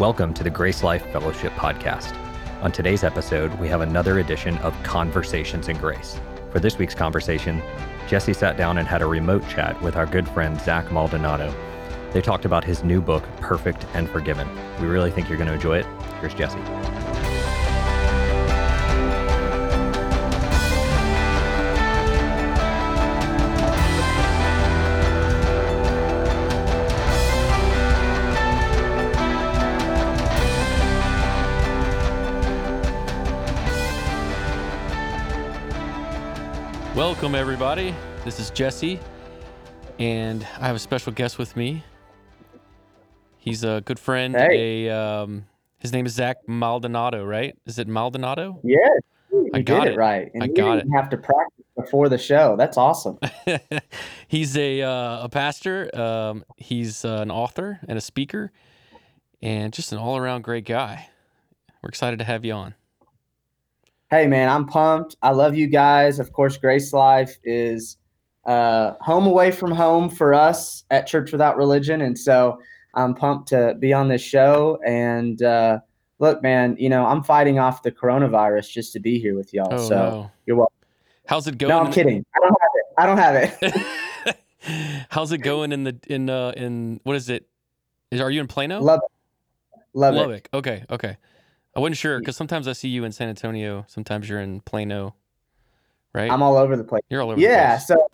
Welcome 0.00 0.34
to 0.34 0.42
the 0.42 0.50
Grace 0.50 0.82
Life 0.82 1.06
Fellowship 1.12 1.52
Podcast. 1.52 2.16
On 2.62 2.72
today's 2.72 3.04
episode, 3.04 3.54
we 3.60 3.68
have 3.68 3.80
another 3.80 4.18
edition 4.18 4.58
of 4.58 4.74
Conversations 4.82 5.68
in 5.68 5.76
Grace. 5.76 6.20
For 6.50 6.58
this 6.58 6.78
week's 6.78 6.96
conversation, 6.96 7.62
Jesse 8.08 8.32
sat 8.32 8.56
down 8.56 8.78
and 8.78 8.88
had 8.88 9.02
a 9.02 9.06
remote 9.06 9.48
chat 9.48 9.80
with 9.82 9.94
our 9.94 10.04
good 10.04 10.26
friend 10.26 10.60
Zach 10.60 10.90
Maldonado. 10.90 11.54
They 12.12 12.20
talked 12.20 12.44
about 12.44 12.64
his 12.64 12.82
new 12.82 13.00
book, 13.00 13.22
Perfect 13.36 13.86
and 13.94 14.10
Forgiven. 14.10 14.48
We 14.80 14.88
really 14.88 15.12
think 15.12 15.28
you're 15.28 15.38
going 15.38 15.46
to 15.46 15.54
enjoy 15.54 15.78
it. 15.78 15.86
Here's 16.20 16.34
Jesse. 16.34 17.03
Welcome, 36.94 37.34
everybody. 37.34 37.92
This 38.24 38.38
is 38.38 38.50
Jesse, 38.50 39.00
and 39.98 40.46
I 40.60 40.68
have 40.68 40.76
a 40.76 40.78
special 40.78 41.12
guest 41.12 41.38
with 41.38 41.56
me. 41.56 41.82
He's 43.36 43.64
a 43.64 43.82
good 43.84 43.98
friend. 43.98 44.36
Hey. 44.36 44.86
A 44.86 44.96
um, 44.96 45.44
his 45.78 45.92
name 45.92 46.06
is 46.06 46.12
Zach 46.12 46.36
Maldonado, 46.46 47.24
right? 47.24 47.58
Is 47.66 47.80
it 47.80 47.88
Maldonado? 47.88 48.60
Yeah, 48.62 48.76
you 49.32 49.50
I 49.52 49.58
did 49.58 49.66
got 49.66 49.88
it, 49.88 49.94
it. 49.94 49.96
right. 49.98 50.30
And 50.34 50.44
I 50.44 50.46
you 50.46 50.54
got 50.54 50.76
didn't 50.76 50.92
have 50.92 51.10
to 51.10 51.16
practice 51.16 51.64
before 51.76 52.08
the 52.08 52.16
show. 52.16 52.54
That's 52.56 52.76
awesome. 52.76 53.18
he's 54.28 54.56
a 54.56 54.82
uh, 54.82 55.24
a 55.24 55.28
pastor. 55.28 55.90
Um, 55.98 56.44
he's 56.58 57.04
uh, 57.04 57.18
an 57.22 57.32
author 57.32 57.80
and 57.88 57.98
a 57.98 58.00
speaker, 58.00 58.52
and 59.42 59.72
just 59.72 59.90
an 59.90 59.98
all 59.98 60.16
around 60.16 60.42
great 60.42 60.64
guy. 60.64 61.08
We're 61.82 61.88
excited 61.88 62.20
to 62.20 62.24
have 62.24 62.44
you 62.44 62.52
on. 62.52 62.76
Hey, 64.14 64.28
man, 64.28 64.48
I'm 64.48 64.64
pumped. 64.64 65.16
I 65.22 65.30
love 65.32 65.56
you 65.56 65.66
guys. 65.66 66.20
Of 66.20 66.32
course, 66.32 66.56
Grace 66.56 66.92
Life 66.92 67.36
is 67.42 67.96
uh, 68.46 68.92
home 69.00 69.26
away 69.26 69.50
from 69.50 69.72
home 69.72 70.08
for 70.08 70.32
us 70.32 70.84
at 70.92 71.08
Church 71.08 71.32
Without 71.32 71.56
Religion, 71.56 72.00
and 72.00 72.16
so 72.16 72.60
I'm 72.94 73.16
pumped 73.16 73.48
to 73.48 73.74
be 73.80 73.92
on 73.92 74.06
this 74.06 74.22
show. 74.22 74.78
And 74.86 75.42
uh, 75.42 75.80
look, 76.20 76.44
man, 76.44 76.76
you 76.78 76.88
know 76.88 77.04
I'm 77.04 77.24
fighting 77.24 77.58
off 77.58 77.82
the 77.82 77.90
coronavirus 77.90 78.70
just 78.70 78.92
to 78.92 79.00
be 79.00 79.18
here 79.18 79.34
with 79.34 79.52
y'all. 79.52 79.74
Oh 79.74 79.88
so 79.88 79.96
no, 79.96 80.30
you're 80.46 80.58
welcome. 80.58 80.76
how's 81.26 81.48
it 81.48 81.58
going? 81.58 81.70
No, 81.70 81.80
I'm 81.80 81.92
kidding. 81.92 82.24
I 82.36 82.38
don't 82.38 82.56
have 82.60 82.70
it. 82.76 82.84
I 82.96 83.06
don't 83.06 83.18
have 83.18 83.72
it. 83.74 84.36
How's 85.10 85.32
it 85.32 85.38
going 85.38 85.72
in 85.72 85.82
the 85.82 85.98
in 86.06 86.30
uh 86.30 86.52
in 86.56 87.00
what 87.02 87.16
is 87.16 87.30
it? 87.30 87.48
Is 88.12 88.20
are 88.20 88.30
you 88.30 88.40
in 88.40 88.46
Plano? 88.46 88.80
love 88.80 89.00
it. 89.02 89.10
Love 89.92 90.14
it. 90.14 90.18
Lubbock. 90.18 90.48
Okay, 90.54 90.84
okay. 90.88 91.16
I 91.76 91.80
wasn't 91.80 91.96
sure 91.96 92.18
because 92.20 92.36
sometimes 92.36 92.68
I 92.68 92.72
see 92.72 92.88
you 92.88 93.04
in 93.04 93.12
San 93.12 93.28
Antonio. 93.28 93.84
Sometimes 93.88 94.28
you're 94.28 94.40
in 94.40 94.60
Plano, 94.60 95.14
right? 96.12 96.30
I'm 96.30 96.42
all 96.42 96.56
over 96.56 96.76
the 96.76 96.84
place. 96.84 97.02
you're 97.10 97.22
all 97.22 97.30
over. 97.30 97.40
yeah 97.40 97.72
The 97.76 97.76
place. 97.76 97.86
so 97.86 98.06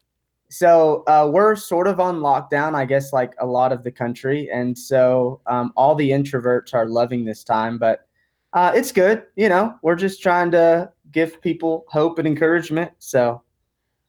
so 0.53 1.05
uh, 1.07 1.29
we're 1.33 1.55
sort 1.55 1.87
of 1.87 2.01
on 2.01 2.17
lockdown 2.21 2.75
i 2.75 2.85
guess 2.85 3.13
like 3.13 3.35
a 3.39 3.47
lot 3.47 3.71
of 3.71 3.85
the 3.85 3.91
country 3.93 4.51
and 4.53 4.77
so 4.77 5.41
um, 5.47 5.73
all 5.77 5.95
the 5.95 6.11
introverts 6.11 6.75
are 6.75 6.87
loving 6.89 7.25
this 7.25 7.45
time 7.45 7.79
but 7.79 8.09
uh, 8.55 8.73
it's 8.75 8.91
good 8.91 9.23
you 9.37 9.49
know 9.49 9.73
we're 9.83 9.95
just 9.95 10.21
trying 10.21 10.51
to 10.51 10.91
give 11.13 11.41
people 11.41 11.85
hope 11.89 12.19
and 12.19 12.27
encouragement 12.27 12.91
so 12.99 13.41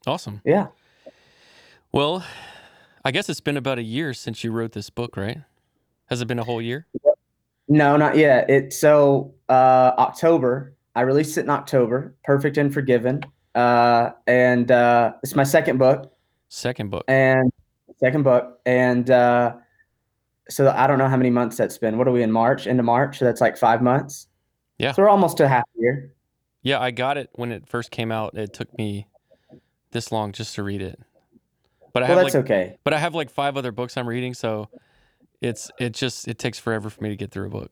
Awesome. 0.07 0.41
yeah 0.43 0.67
Well, 1.91 2.25
I 3.05 3.11
guess 3.11 3.29
it's 3.29 3.39
been 3.41 3.57
about 3.57 3.77
a 3.77 3.83
year 3.83 4.11
since 4.15 4.43
you 4.43 4.51
wrote 4.51 4.71
this 4.71 4.89
book, 4.89 5.15
right? 5.15 5.39
Has 6.07 6.21
it 6.21 6.27
been 6.27 6.39
a 6.39 6.43
whole 6.43 6.61
year? 6.61 6.87
No 7.71 7.95
not 7.95 8.17
yet 8.17 8.49
it 8.49 8.73
so 8.73 9.33
uh, 9.49 9.91
october 9.97 10.75
i 10.95 11.01
released 11.01 11.37
it 11.37 11.41
in 11.41 11.49
october 11.49 12.13
perfect 12.23 12.57
and 12.57 12.73
forgiven 12.73 13.21
uh, 13.55 14.11
and 14.27 14.71
uh, 14.71 15.11
it's 15.23 15.35
my 15.35 15.43
second 15.43 15.77
book 15.77 16.11
Second 16.49 16.89
book. 16.91 17.05
and 17.07 17.49
second 17.99 18.23
book 18.23 18.59
and 18.65 19.09
uh 19.09 19.53
so 20.49 20.69
i 20.75 20.85
don't 20.85 20.97
know 20.97 21.07
how 21.07 21.15
many 21.17 21.29
months 21.29 21.55
that's 21.55 21.77
been 21.77 21.97
what 21.97 22.07
are 22.07 22.11
we 22.11 22.23
in 22.23 22.31
march 22.31 22.67
into 22.67 22.83
march 22.83 23.19
so 23.19 23.25
that's 23.25 23.39
like 23.39 23.55
five 23.57 23.81
months 23.81 24.27
Yeah. 24.77 24.91
so 24.91 25.01
we're 25.03 25.09
almost 25.09 25.37
to 25.37 25.47
half 25.47 25.63
a 25.77 25.81
year 25.81 26.11
Yeah, 26.63 26.79
I 26.79 26.91
got 26.91 27.17
it 27.17 27.29
when 27.33 27.51
it 27.51 27.67
first 27.67 27.89
came 27.89 28.11
out. 28.11 28.37
It 28.37 28.53
took 28.53 28.69
me 28.77 29.07
this 29.91 30.11
long 30.11 30.31
just 30.31 30.53
to 30.55 30.63
read 30.63 30.81
it. 30.81 30.99
But 31.93 32.03
I 32.03 32.09
well 32.09 32.17
have 32.17 32.25
that's 32.25 32.35
like, 32.35 32.43
okay 32.45 32.77
but 32.83 32.93
I 32.93 32.99
have 32.99 33.15
like 33.15 33.29
five 33.31 33.55
other 33.57 33.71
books 33.71 33.95
I'm 33.97 34.07
reading, 34.07 34.33
so 34.33 34.67
it's 35.41 35.71
it 35.79 35.93
just 35.93 36.27
it 36.27 36.37
takes 36.37 36.59
forever 36.59 36.89
for 36.89 37.01
me 37.03 37.09
to 37.09 37.15
get 37.15 37.31
through 37.31 37.47
a 37.47 37.49
book. 37.49 37.71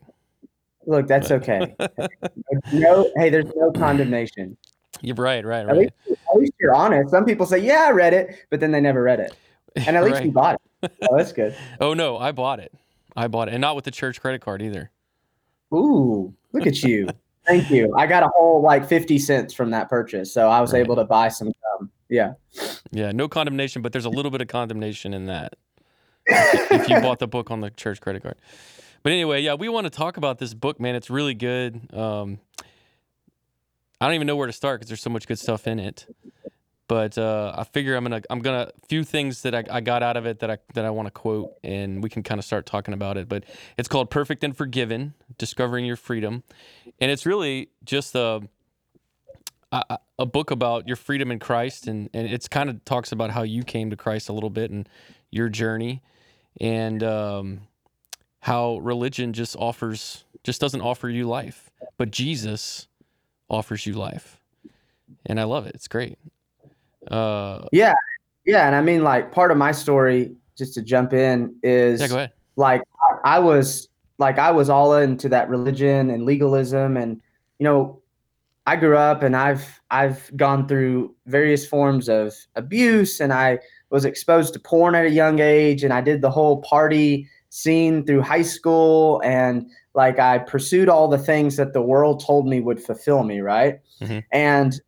look 0.87 1.07
that's 1.07 1.31
okay 1.31 1.75
no 2.71 3.09
hey 3.17 3.29
there's 3.29 3.51
no 3.55 3.71
condemnation 3.71 4.57
You're 5.01 5.15
right, 5.15 5.45
right, 5.45 5.61
at 5.61 5.67
right. 5.67 5.77
least, 5.77 5.93
at 6.33 6.37
least 6.39 6.53
you're 6.59 6.73
honest 6.75 7.11
some 7.11 7.25
people 7.25 7.45
say 7.45 7.59
yeah 7.59 7.85
i 7.87 7.91
read 7.91 8.13
it 8.13 8.35
but 8.49 8.59
then 8.59 8.71
they 8.71 8.81
never 8.81 9.01
read 9.03 9.19
it 9.19 9.35
and 9.75 9.95
at 9.95 10.03
least 10.03 10.15
Right. 10.15 10.25
you 10.25 10.31
bought 10.31 10.59
it 10.83 10.91
oh 11.09 11.17
that's 11.17 11.31
good 11.33 11.55
Oh 11.81 11.93
no, 11.93 12.17
I 12.17 12.31
bought 12.33 12.59
it. 12.59 12.73
I 13.15 13.27
bought 13.27 13.47
it, 13.47 13.53
and 13.53 13.61
not 13.61 13.75
with 13.75 13.85
the 13.85 13.91
church 13.91 14.19
credit 14.21 14.41
card 14.41 14.61
either. 14.61 14.91
ooh 15.73 16.33
look 16.53 16.65
at 16.67 16.81
you 16.83 17.07
thank 17.45 17.69
you 17.69 17.93
i 17.97 18.05
got 18.07 18.23
a 18.23 18.29
whole 18.35 18.61
like 18.61 18.87
50 18.87 19.17
cents 19.19 19.53
from 19.53 19.71
that 19.71 19.89
purchase 19.89 20.33
so 20.33 20.49
i 20.49 20.59
was 20.61 20.73
Right. 20.73 20.79
able 20.79 20.95
to 20.95 21.03
buy 21.05 21.27
some 21.29 21.47
gum 21.47 21.91
yeah 22.09 22.33
Yeah, 22.91 23.11
no 23.11 23.27
condemnation, 23.27 23.81
but 23.83 23.91
there's 23.91 24.05
a 24.05 24.09
little 24.09 24.31
bit 24.31 24.41
of 24.41 24.47
condemnation 24.47 25.13
in 25.13 25.25
that 25.27 25.53
if 26.29 26.89
you 26.89 26.99
bought 27.01 27.19
the 27.19 27.27
book 27.27 27.51
on 27.51 27.61
the 27.61 27.69
church 27.69 28.01
credit 28.01 28.23
card. 28.23 28.35
But 29.03 29.11
anyway, 29.13 29.41
yeah, 29.41 29.53
we 29.53 29.69
want 29.69 29.85
to 29.85 29.89
talk 29.89 30.17
about 30.17 30.39
this 30.39 30.53
book, 30.53 30.79
man. 30.79 30.95
It's 30.95 31.09
really 31.09 31.33
good. 31.33 31.93
Um, 31.93 32.39
I 34.01 34.05
don't 34.05 34.15
even 34.15 34.27
know 34.27 34.35
where 34.35 34.47
to 34.47 34.53
start 34.53 34.79
because 34.79 34.89
there's 34.89 35.01
so 35.01 35.09
much 35.09 35.27
good 35.27 35.39
stuff 35.39 35.67
in 35.67 35.79
it. 35.79 36.05
But 36.87 37.17
uh, 37.19 37.53
I 37.55 37.65
figure 37.65 37.95
I'm 37.95 38.03
gonna 38.03 38.21
I'm 38.31 38.39
gonna 38.39 38.71
few 38.87 39.03
things 39.03 39.43
that 39.43 39.53
I, 39.53 39.63
I 39.69 39.79
got 39.79 40.01
out 40.01 40.17
of 40.17 40.25
it 40.25 40.39
that 40.39 40.49
I 40.49 40.57
that 40.73 40.85
I 40.85 40.89
want 40.89 41.05
to 41.05 41.11
quote, 41.11 41.53
and 41.63 42.01
we 42.01 42.09
can 42.09 42.23
kind 42.23 42.39
of 42.39 42.45
start 42.45 42.65
talking 42.65 42.95
about 42.95 43.15
it. 43.15 43.29
But 43.29 43.43
it's 43.77 43.87
called 43.87 44.09
"Perfect 44.09 44.43
and 44.43 44.57
Forgiven: 44.57 45.13
Discovering 45.37 45.85
Your 45.85 45.95
Freedom," 45.95 46.41
and 46.99 47.11
it's 47.11 47.27
really 47.27 47.69
just 47.85 48.15
a 48.15 48.41
a, 49.71 49.99
a 50.17 50.25
book 50.25 50.49
about 50.49 50.87
your 50.87 50.97
freedom 50.97 51.31
in 51.31 51.37
Christ, 51.37 51.87
and 51.87 52.09
and 52.11 52.27
it's 52.27 52.47
kind 52.47 52.71
of 52.71 52.83
talks 52.85 53.11
about 53.11 53.31
how 53.31 53.43
you 53.43 53.63
came 53.63 53.91
to 53.91 53.95
Christ 53.95 54.29
a 54.29 54.33
little 54.33 54.49
bit 54.49 54.71
and 54.71 54.89
your 55.29 55.47
journey, 55.47 56.01
and 56.59 57.03
um, 57.03 57.61
how 58.41 58.77
religion 58.77 59.33
just 59.33 59.55
offers 59.57 60.23
just 60.43 60.61
doesn't 60.61 60.81
offer 60.81 61.09
you 61.09 61.27
life, 61.27 61.69
but 61.97 62.11
Jesus 62.11 62.87
offers 63.49 63.85
you 63.85 63.93
life, 63.93 64.39
and 65.25 65.39
I 65.39 65.43
love 65.43 65.67
it. 65.67 65.75
It's 65.75 65.87
great. 65.87 66.17
Uh, 67.09 67.65
Yeah, 67.71 67.93
yeah, 68.45 68.67
and 68.67 68.75
I 68.75 68.81
mean, 68.81 69.03
like, 69.03 69.31
part 69.31 69.51
of 69.51 69.57
my 69.57 69.71
story, 69.71 70.35
just 70.57 70.73
to 70.75 70.81
jump 70.81 71.13
in, 71.13 71.55
is 71.63 72.01
yeah, 72.01 72.27
like 72.55 72.81
I 73.23 73.37
I 73.37 73.39
was 73.39 73.89
like 74.17 74.37
I 74.37 74.51
was 74.51 74.69
all 74.69 74.95
into 74.95 75.29
that 75.29 75.49
religion 75.49 76.09
and 76.09 76.25
legalism, 76.25 76.97
and 76.97 77.21
you 77.57 77.63
know, 77.63 78.01
I 78.65 78.75
grew 78.75 78.97
up 78.97 79.23
and 79.23 79.35
I've 79.35 79.81
I've 79.89 80.29
gone 80.37 80.67
through 80.67 81.15
various 81.25 81.65
forms 81.67 82.07
of 82.09 82.33
abuse, 82.55 83.19
and 83.19 83.33
I 83.33 83.59
was 83.89 84.05
exposed 84.05 84.53
to 84.53 84.59
porn 84.59 84.95
at 84.95 85.05
a 85.05 85.09
young 85.09 85.39
age, 85.39 85.83
and 85.83 85.93
I 85.93 86.01
did 86.01 86.21
the 86.21 86.31
whole 86.31 86.61
party 86.61 87.27
scene 87.49 88.05
through 88.05 88.21
high 88.21 88.43
school, 88.43 89.21
and 89.23 89.69
like 89.95 90.19
I 90.19 90.37
pursued 90.39 90.89
all 90.89 91.07
the 91.07 91.17
things 91.17 91.55
that 91.57 91.73
the 91.73 91.81
world 91.81 92.23
told 92.23 92.47
me 92.47 92.59
would 92.61 92.81
fulfill 92.81 93.23
me, 93.23 93.41
right? 93.41 93.79
Mhm. 94.01 94.23
And 94.31 94.81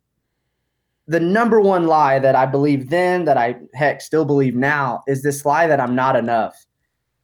the 1.08 1.20
number 1.20 1.60
one 1.60 1.86
lie 1.86 2.20
that 2.20 2.36
I 2.36 2.46
believed 2.46 2.90
then, 2.90 3.24
that 3.24 3.36
I 3.36 3.56
heck 3.74 4.00
still 4.00 4.24
believe 4.24 4.54
now, 4.54 5.02
is 5.08 5.22
this 5.22 5.44
lie 5.44 5.66
that 5.66 5.80
I'm 5.80 5.96
not 5.96 6.14
enough. 6.14 6.64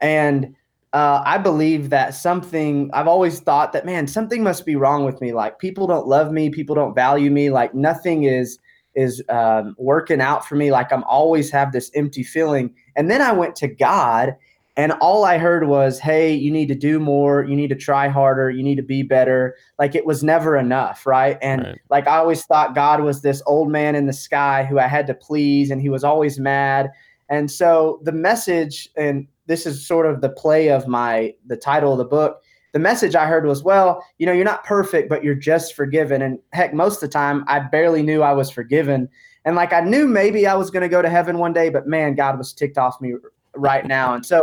And 0.00 0.54
uh, 0.92 1.22
I 1.24 1.38
believe 1.38 1.90
that 1.90 2.14
something, 2.14 2.90
I've 2.92 3.06
always 3.06 3.40
thought 3.40 3.72
that, 3.72 3.86
man, 3.86 4.06
something 4.06 4.42
must 4.42 4.66
be 4.66 4.74
wrong 4.74 5.04
with 5.04 5.20
me. 5.20 5.32
Like 5.32 5.58
people 5.58 5.86
don't 5.86 6.08
love 6.08 6.32
me, 6.32 6.50
people 6.50 6.74
don't 6.74 6.94
value 6.94 7.30
me, 7.30 7.50
like 7.50 7.74
nothing 7.74 8.24
is 8.24 8.58
is 8.98 9.22
um, 9.28 9.76
working 9.78 10.20
out 10.20 10.44
for 10.44 10.56
me. 10.56 10.72
Like 10.72 10.92
I'm 10.92 11.04
always 11.04 11.50
have 11.52 11.70
this 11.70 11.88
empty 11.94 12.24
feeling. 12.24 12.74
And 12.96 13.08
then 13.08 13.22
I 13.22 13.32
went 13.32 13.54
to 13.56 13.68
God 13.68 14.34
and 14.76 14.92
all 14.92 15.24
I 15.24 15.38
heard 15.38 15.66
was, 15.68 16.00
hey, 16.00 16.34
you 16.34 16.50
need 16.50 16.66
to 16.68 16.74
do 16.74 16.98
more. 16.98 17.44
You 17.44 17.54
need 17.54 17.68
to 17.70 17.76
try 17.76 18.08
harder. 18.08 18.50
You 18.50 18.62
need 18.62 18.74
to 18.76 18.82
be 18.82 19.02
better. 19.02 19.56
Like 19.78 19.94
it 19.94 20.04
was 20.04 20.24
never 20.24 20.56
enough. 20.56 21.06
Right. 21.06 21.38
And 21.40 21.62
Right. 21.62 21.78
like 21.90 22.06
I 22.08 22.16
always 22.16 22.44
thought 22.44 22.74
God 22.74 23.02
was 23.02 23.22
this 23.22 23.40
old 23.46 23.70
man 23.70 23.94
in 23.94 24.06
the 24.06 24.12
sky 24.12 24.64
who 24.64 24.78
I 24.80 24.88
had 24.88 25.06
to 25.06 25.14
please 25.14 25.70
and 25.70 25.80
he 25.80 25.88
was 25.88 26.02
always 26.04 26.38
mad. 26.40 26.90
And 27.28 27.50
so 27.50 28.00
the 28.02 28.12
message, 28.12 28.88
and 28.96 29.28
this 29.46 29.64
is 29.64 29.86
sort 29.86 30.06
of 30.06 30.22
the 30.22 30.30
play 30.30 30.70
of 30.70 30.88
my, 30.88 31.34
the 31.46 31.56
title 31.56 31.92
of 31.92 31.98
the 31.98 32.04
book. 32.04 32.42
The 32.72 32.78
message 32.78 33.14
I 33.14 33.26
heard 33.26 33.46
was, 33.46 33.62
well, 33.62 34.04
you 34.18 34.26
know, 34.26 34.32
you're 34.32 34.44
not 34.44 34.64
perfect, 34.64 35.08
but 35.08 35.24
you're 35.24 35.34
just 35.34 35.74
forgiven. 35.74 36.22
And 36.22 36.38
heck, 36.52 36.74
most 36.74 36.96
of 36.96 37.00
the 37.00 37.08
time 37.08 37.44
I 37.48 37.60
barely 37.60 38.02
knew 38.02 38.22
I 38.22 38.32
was 38.32 38.50
forgiven. 38.50 39.08
And 39.44 39.56
like 39.56 39.72
I 39.72 39.80
knew 39.80 40.06
maybe 40.06 40.46
I 40.46 40.54
was 40.54 40.70
going 40.70 40.82
to 40.82 40.88
go 40.88 41.00
to 41.00 41.08
heaven 41.08 41.38
one 41.38 41.52
day, 41.52 41.70
but 41.70 41.86
man, 41.86 42.14
God 42.14 42.36
was 42.36 42.52
ticked 42.52 42.76
off 42.76 43.00
me 43.00 43.14
right 43.54 43.86
now. 43.86 44.14
And 44.14 44.24
so 44.24 44.42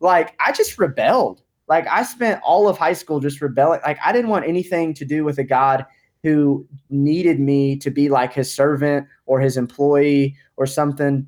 like 0.00 0.34
I 0.38 0.52
just 0.52 0.78
rebelled. 0.78 1.42
Like 1.66 1.86
I 1.88 2.02
spent 2.02 2.40
all 2.44 2.68
of 2.68 2.78
high 2.78 2.92
school 2.92 3.20
just 3.20 3.40
rebelling. 3.40 3.80
Like 3.84 3.98
I 4.04 4.12
didn't 4.12 4.30
want 4.30 4.46
anything 4.46 4.94
to 4.94 5.04
do 5.04 5.24
with 5.24 5.38
a 5.38 5.44
God 5.44 5.84
who 6.22 6.66
needed 6.90 7.40
me 7.40 7.76
to 7.76 7.90
be 7.90 8.08
like 8.08 8.32
his 8.32 8.52
servant 8.52 9.06
or 9.26 9.40
his 9.40 9.56
employee 9.56 10.36
or 10.56 10.66
something. 10.66 11.26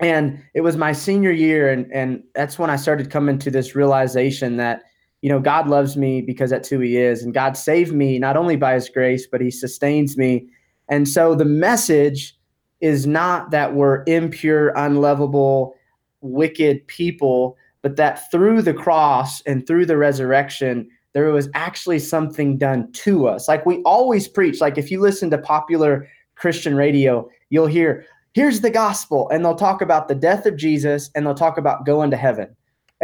And 0.00 0.42
it 0.54 0.60
was 0.60 0.76
my 0.76 0.92
senior 0.92 1.30
year, 1.30 1.70
and 1.70 1.90
and 1.92 2.22
that's 2.34 2.58
when 2.58 2.68
I 2.68 2.74
started 2.74 3.10
coming 3.10 3.38
to 3.38 3.50
this 3.50 3.76
realization 3.76 4.56
that 4.56 4.82
you 5.24 5.30
know 5.30 5.40
God 5.40 5.68
loves 5.68 5.96
me 5.96 6.20
because 6.20 6.50
that's 6.50 6.68
who 6.68 6.80
He 6.80 6.98
is, 6.98 7.22
and 7.22 7.32
God 7.32 7.56
saved 7.56 7.94
me 7.94 8.18
not 8.18 8.36
only 8.36 8.56
by 8.56 8.74
His 8.74 8.90
grace, 8.90 9.26
but 9.26 9.40
He 9.40 9.50
sustains 9.50 10.18
me. 10.18 10.46
And 10.90 11.08
so 11.08 11.34
the 11.34 11.46
message 11.46 12.36
is 12.82 13.06
not 13.06 13.50
that 13.50 13.74
we're 13.74 14.04
impure, 14.06 14.68
unlovable, 14.76 15.76
wicked 16.20 16.86
people, 16.88 17.56
but 17.80 17.96
that 17.96 18.30
through 18.30 18.60
the 18.60 18.74
cross 18.74 19.40
and 19.46 19.66
through 19.66 19.86
the 19.86 19.96
resurrection, 19.96 20.90
there 21.14 21.30
was 21.30 21.48
actually 21.54 22.00
something 22.00 22.58
done 22.58 22.92
to 22.92 23.26
us. 23.26 23.48
Like 23.48 23.64
we 23.64 23.80
always 23.84 24.28
preach, 24.28 24.60
like 24.60 24.76
if 24.76 24.90
you 24.90 25.00
listen 25.00 25.30
to 25.30 25.38
popular 25.38 26.06
Christian 26.34 26.74
radio, 26.74 27.26
you'll 27.48 27.66
hear, 27.66 28.04
here's 28.34 28.60
the 28.60 28.68
gospel. 28.68 29.30
And 29.30 29.42
they'll 29.42 29.54
talk 29.54 29.80
about 29.80 30.08
the 30.08 30.14
death 30.14 30.44
of 30.44 30.58
Jesus 30.58 31.10
and 31.14 31.24
they'll 31.24 31.34
talk 31.34 31.56
about 31.56 31.86
going 31.86 32.10
to 32.10 32.16
heaven. 32.18 32.54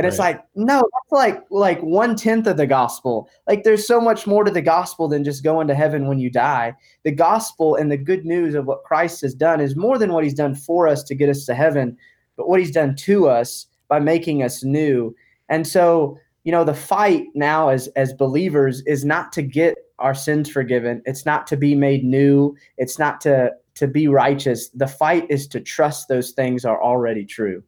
And 0.01 0.07
right. 0.07 0.13
it's 0.13 0.19
like, 0.19 0.43
no, 0.55 0.77
that's 0.77 1.13
like 1.13 1.45
like 1.51 1.79
one 1.83 2.17
tenth 2.17 2.47
of 2.47 2.57
the 2.57 2.67
gospel. 2.67 3.29
Like 3.47 3.65
there's 3.65 3.87
so 3.87 4.01
much 4.01 4.27
more 4.27 4.45
to 4.45 4.51
the 4.51 4.63
gospel 4.63 5.09
than 5.09 5.25
just 5.25 5.45
going 5.45 5.69
to 5.69 5.75
heaven 5.75 6.07
when 6.07 6.19
you 6.19 6.31
die. 6.31 6.73
The 7.03 7.13
gospel 7.13 7.75
and 7.75 7.93
the 7.93 7.99
good 7.99 8.25
news 8.25 8.55
of 8.55 8.65
what 8.65 8.83
Christ 8.83 9.21
has 9.21 9.35
done 9.35 9.61
is 9.61 9.77
more 9.77 9.99
than 9.99 10.15
what 10.15 10.25
he's 10.25 10.33
done 10.33 10.55
for 10.55 10.89
us 10.89 11.03
to 11.03 11.15
get 11.15 11.29
us 11.29 11.45
to 11.45 11.55
heaven, 11.55 11.99
but 12.39 12.49
what 12.49 12.61
he's 12.61 12.71
done 12.71 12.97
to 12.97 13.29
us 13.29 13.67
by 13.89 14.01
making 14.01 14.43
us 14.43 14.65
new. 14.65 15.15
And 15.51 15.69
so, 15.69 16.17
you 16.45 16.51
know, 16.51 16.65
the 16.65 16.73
fight 16.73 17.27
now 17.35 17.69
as 17.69 17.89
as 17.89 18.15
believers 18.15 18.81
is 18.87 19.05
not 19.05 19.33
to 19.33 19.43
get 19.43 19.77
our 19.99 20.15
sins 20.15 20.49
forgiven. 20.49 21.03
It's 21.05 21.27
not 21.27 21.47
to 21.49 21.59
be 21.59 21.75
made 21.75 22.05
new. 22.05 22.57
It's 22.79 22.99
not 22.99 23.21
to 23.21 23.53
to 23.75 23.87
be 23.87 24.09
righteous. 24.09 24.71
The 24.71 24.87
fight 24.87 25.27
is 25.29 25.47
to 25.49 25.61
trust 25.61 26.09
those 26.09 26.31
things 26.31 26.65
are 26.65 26.83
already 26.83 27.27
true. 27.27 27.63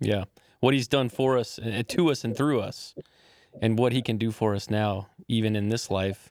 Yeah. 0.00 0.24
What 0.62 0.74
he's 0.74 0.86
done 0.86 1.08
for 1.08 1.36
us, 1.38 1.58
uh, 1.58 1.82
to 1.88 2.08
us, 2.08 2.22
and 2.22 2.36
through 2.36 2.60
us, 2.60 2.94
and 3.60 3.76
what 3.76 3.90
he 3.90 4.00
can 4.00 4.16
do 4.16 4.30
for 4.30 4.54
us 4.54 4.70
now, 4.70 5.08
even 5.26 5.56
in 5.56 5.70
this 5.70 5.90
life. 5.90 6.30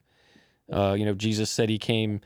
Uh, 0.72 0.96
you 0.98 1.04
know, 1.04 1.12
Jesus 1.12 1.50
said 1.50 1.68
he 1.68 1.76
came 1.76 2.22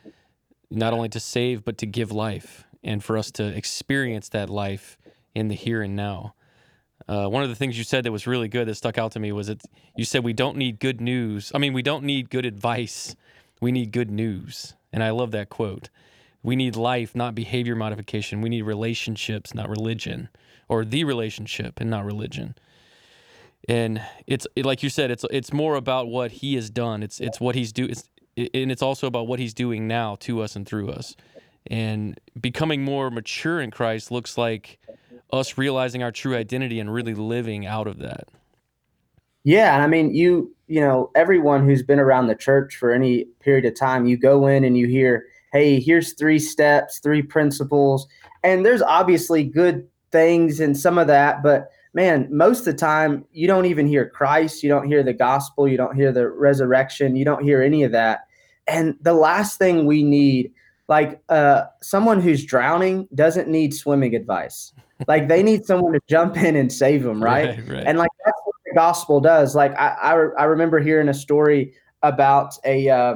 not 0.71 0.93
only 0.93 1.09
to 1.09 1.19
save, 1.19 1.65
but 1.65 1.79
to 1.79 1.87
give 1.87 2.13
life, 2.13 2.63
and 2.85 3.03
for 3.03 3.19
us 3.19 3.33
to 3.33 3.45
experience 3.45 4.29
that 4.29 4.49
life 4.49 4.97
in 5.35 5.49
the 5.49 5.57
here 5.57 5.83
and 5.83 5.97
now. 5.97 6.35
Uh, 7.09 7.27
one 7.27 7.43
of 7.43 7.49
the 7.49 7.57
things 7.57 7.77
you 7.77 7.83
said 7.83 8.05
that 8.05 8.13
was 8.13 8.25
really 8.25 8.47
good 8.47 8.69
that 8.69 8.77
stuck 8.77 8.99
out 8.99 9.11
to 9.11 9.19
me 9.19 9.33
was 9.33 9.49
that 9.49 9.63
you 9.97 10.05
said 10.05 10.23
we 10.23 10.33
don't 10.33 10.57
need 10.57 10.79
good 10.79 11.01
news. 11.01 11.51
I 11.57 11.59
mean, 11.59 11.73
we 11.73 11.83
don't 11.83 12.05
need 12.05 12.31
good 12.31 12.47
advice. 12.47 13.17
We 13.61 13.73
need 13.73 13.91
good 13.91 14.13
news. 14.13 14.75
And 14.93 15.03
I 15.03 15.11
love 15.11 15.33
that 15.33 15.49
quote. 15.49 15.89
We 16.45 16.55
need 16.55 16.77
life, 16.77 17.17
not 17.17 17.35
behavior 17.35 17.75
modification. 17.75 18.43
We 18.43 18.49
need 18.49 18.63
relationships, 18.63 19.55
not 19.55 19.69
religion, 19.69 20.29
or 20.69 20.85
the 20.85 21.05
relationship 21.05 21.81
and 21.81 21.91
not 21.91 22.05
religion. 22.05 22.55
And 23.69 24.01
it's 24.27 24.47
like 24.57 24.83
you 24.83 24.91
said, 24.91 25.11
it's 25.11 25.25
it's 25.31 25.53
more 25.53 25.75
about 25.75 26.09
what 26.09 26.31
he 26.31 26.55
has 26.55 26.71
done. 26.71 27.03
It's 27.03 27.21
it's 27.21 27.41
what 27.41 27.55
he's 27.55 27.73
doing, 27.73 27.95
and 28.37 28.71
it's 28.71 28.83
also 28.83 29.07
about 29.07 29.27
what 29.27 29.39
he's 29.39 29.55
doing 29.55 29.89
now 29.89 30.17
to 30.21 30.41
us 30.41 30.55
and 30.55 30.67
through 30.67 30.91
us. 30.91 31.17
And 31.69 32.19
becoming 32.41 32.85
more 32.85 33.11
mature 33.11 33.61
in 33.61 33.73
Christ 33.73 34.13
looks 34.13 34.39
like 34.39 34.79
us 35.33 35.59
realizing 35.59 36.03
our 36.03 36.13
true 36.13 36.37
identity 36.37 36.79
and 36.79 36.93
really 36.93 37.15
living 37.15 37.67
out 37.67 37.89
of 37.89 37.99
that. 37.99 38.29
Yeah, 39.43 39.75
and 39.75 39.83
I 39.83 39.87
mean, 39.87 40.15
you 40.15 40.55
you 40.69 40.81
know, 40.81 41.11
everyone 41.15 41.65
who's 41.65 41.83
been 41.83 42.01
around 42.01 42.27
the 42.27 42.35
church 42.35 42.77
for 42.77 42.93
any 42.93 43.25
period 43.41 43.65
of 43.65 43.75
time, 43.75 44.07
you 44.07 44.17
go 44.17 44.47
in 44.47 44.65
and 44.65 44.77
you 44.77 44.87
hear, 44.87 45.27
"Hey, 45.53 45.81
here's 45.81 46.13
three 46.15 46.39
steps, 46.39 47.01
three 47.01 47.23
principles." 47.23 48.07
And 48.45 48.65
there's 48.65 48.83
obviously 48.83 49.43
good 49.45 49.89
things 50.17 50.61
and 50.61 50.75
some 50.75 50.97
of 50.97 51.07
that, 51.09 51.43
but 51.43 51.71
man, 51.93 52.27
most 52.31 52.61
of 52.61 52.65
the 52.67 52.75
time 52.75 53.25
you 53.33 53.47
don't 53.47 53.67
even 53.67 53.87
hear 53.87 54.09
Christ, 54.09 54.63
you 54.63 54.69
don't 54.71 54.87
hear 54.87 55.03
the 55.03 55.13
gospel, 55.13 55.69
you 55.69 55.77
don't 55.77 55.95
hear 55.95 56.11
the 56.11 56.29
resurrection, 56.29 57.17
you 57.17 57.25
don't 57.25 57.45
hear 57.45 57.61
any 57.61 57.83
of 57.83 57.93
that. 57.93 58.27
And 58.67 58.97
the 59.03 59.13
last 59.13 59.59
thing 59.59 59.85
we 59.85 60.03
need 60.03 60.53
like 60.89 61.21
uh, 61.29 61.65
someone 61.83 62.21
who's 62.21 62.45
drowning 62.45 63.09
doesn't 63.15 63.49
need 63.49 63.75
swimming 63.75 64.15
advice 64.15 64.73
like 65.09 65.29
they 65.29 65.43
need 65.43 65.67
someone 65.67 65.93
to 65.93 66.01
jump 66.09 66.37
in 66.39 66.57
and 66.57 66.73
save 66.73 67.03
them, 67.03 67.23
right? 67.23 67.59
right, 67.59 67.69
right. 67.69 67.85
And 67.87 67.99
like 67.99 68.11
that's 68.25 68.41
what 68.45 68.55
the 68.65 68.75
gospel 68.75 69.21
does. 69.21 69.55
Like 69.55 69.77
I, 69.77 69.89
I, 69.89 70.13
I 70.39 70.45
remember 70.45 70.81
hearing 70.81 71.09
a 71.09 71.15
story 71.15 71.75
about 72.03 72.55
a 72.65 72.89
uh, 72.89 73.15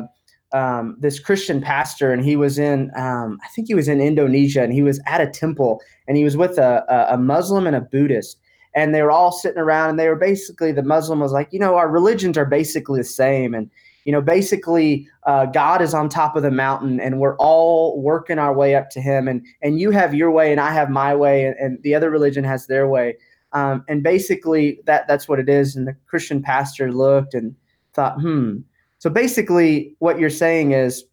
um, 0.52 0.96
this 0.98 1.20
Christian 1.20 1.60
pastor, 1.60 2.12
and 2.12 2.24
he 2.24 2.36
was 2.36 2.58
in 2.58 2.90
um, 2.96 3.38
I 3.44 3.48
think 3.54 3.68
he 3.68 3.74
was 3.74 3.88
in 3.88 4.00
Indonesia, 4.00 4.62
and 4.62 4.72
he 4.72 4.82
was 4.82 5.00
at 5.06 5.20
a 5.20 5.26
temple, 5.26 5.80
and 6.08 6.16
he 6.16 6.24
was 6.24 6.36
with 6.36 6.58
a, 6.58 6.84
a 7.10 7.16
Muslim 7.16 7.66
and 7.66 7.76
a 7.76 7.80
Buddhist, 7.80 8.38
and 8.74 8.94
they 8.94 9.02
were 9.02 9.10
all 9.10 9.32
sitting 9.32 9.60
around, 9.60 9.90
and 9.90 9.98
they 9.98 10.08
were 10.08 10.16
basically 10.16 10.72
the 10.72 10.82
Muslim 10.82 11.20
was 11.20 11.32
like, 11.32 11.48
you 11.52 11.58
know, 11.58 11.76
our 11.76 11.88
religions 11.88 12.36
are 12.36 12.46
basically 12.46 13.00
the 13.00 13.04
same, 13.04 13.54
and 13.54 13.70
you 14.04 14.12
know, 14.12 14.22
basically, 14.22 15.06
uh, 15.24 15.46
God 15.46 15.82
is 15.82 15.92
on 15.92 16.08
top 16.08 16.34
of 16.34 16.42
the 16.42 16.50
mountain, 16.50 17.00
and 17.00 17.20
we're 17.20 17.36
all 17.36 18.00
working 18.00 18.38
our 18.38 18.54
way 18.54 18.74
up 18.74 18.90
to 18.90 19.00
Him. 19.00 19.28
And 19.28 19.44
and 19.62 19.78
you 19.78 19.90
have 19.90 20.14
your 20.14 20.30
way, 20.30 20.50
and 20.50 20.60
I 20.60 20.72
have 20.72 20.90
my 20.90 21.14
way, 21.14 21.44
and, 21.44 21.54
and 21.56 21.82
the 21.82 21.94
other 21.94 22.10
religion 22.10 22.44
has 22.44 22.66
their 22.66 22.88
way. 22.88 23.16
Um, 23.52 23.84
and 23.88 24.02
basically, 24.02 24.80
that 24.86 25.06
that's 25.06 25.28
what 25.28 25.38
it 25.38 25.48
is. 25.48 25.76
And 25.76 25.86
the 25.86 25.96
Christian 26.06 26.42
pastor 26.42 26.92
looked 26.92 27.34
and 27.34 27.54
thought, 27.92 28.20
hmm. 28.20 28.58
So 29.00 29.08
basically, 29.08 29.96
what 29.98 30.20
you're 30.20 30.30
saying 30.30 30.72
is 30.72 31.04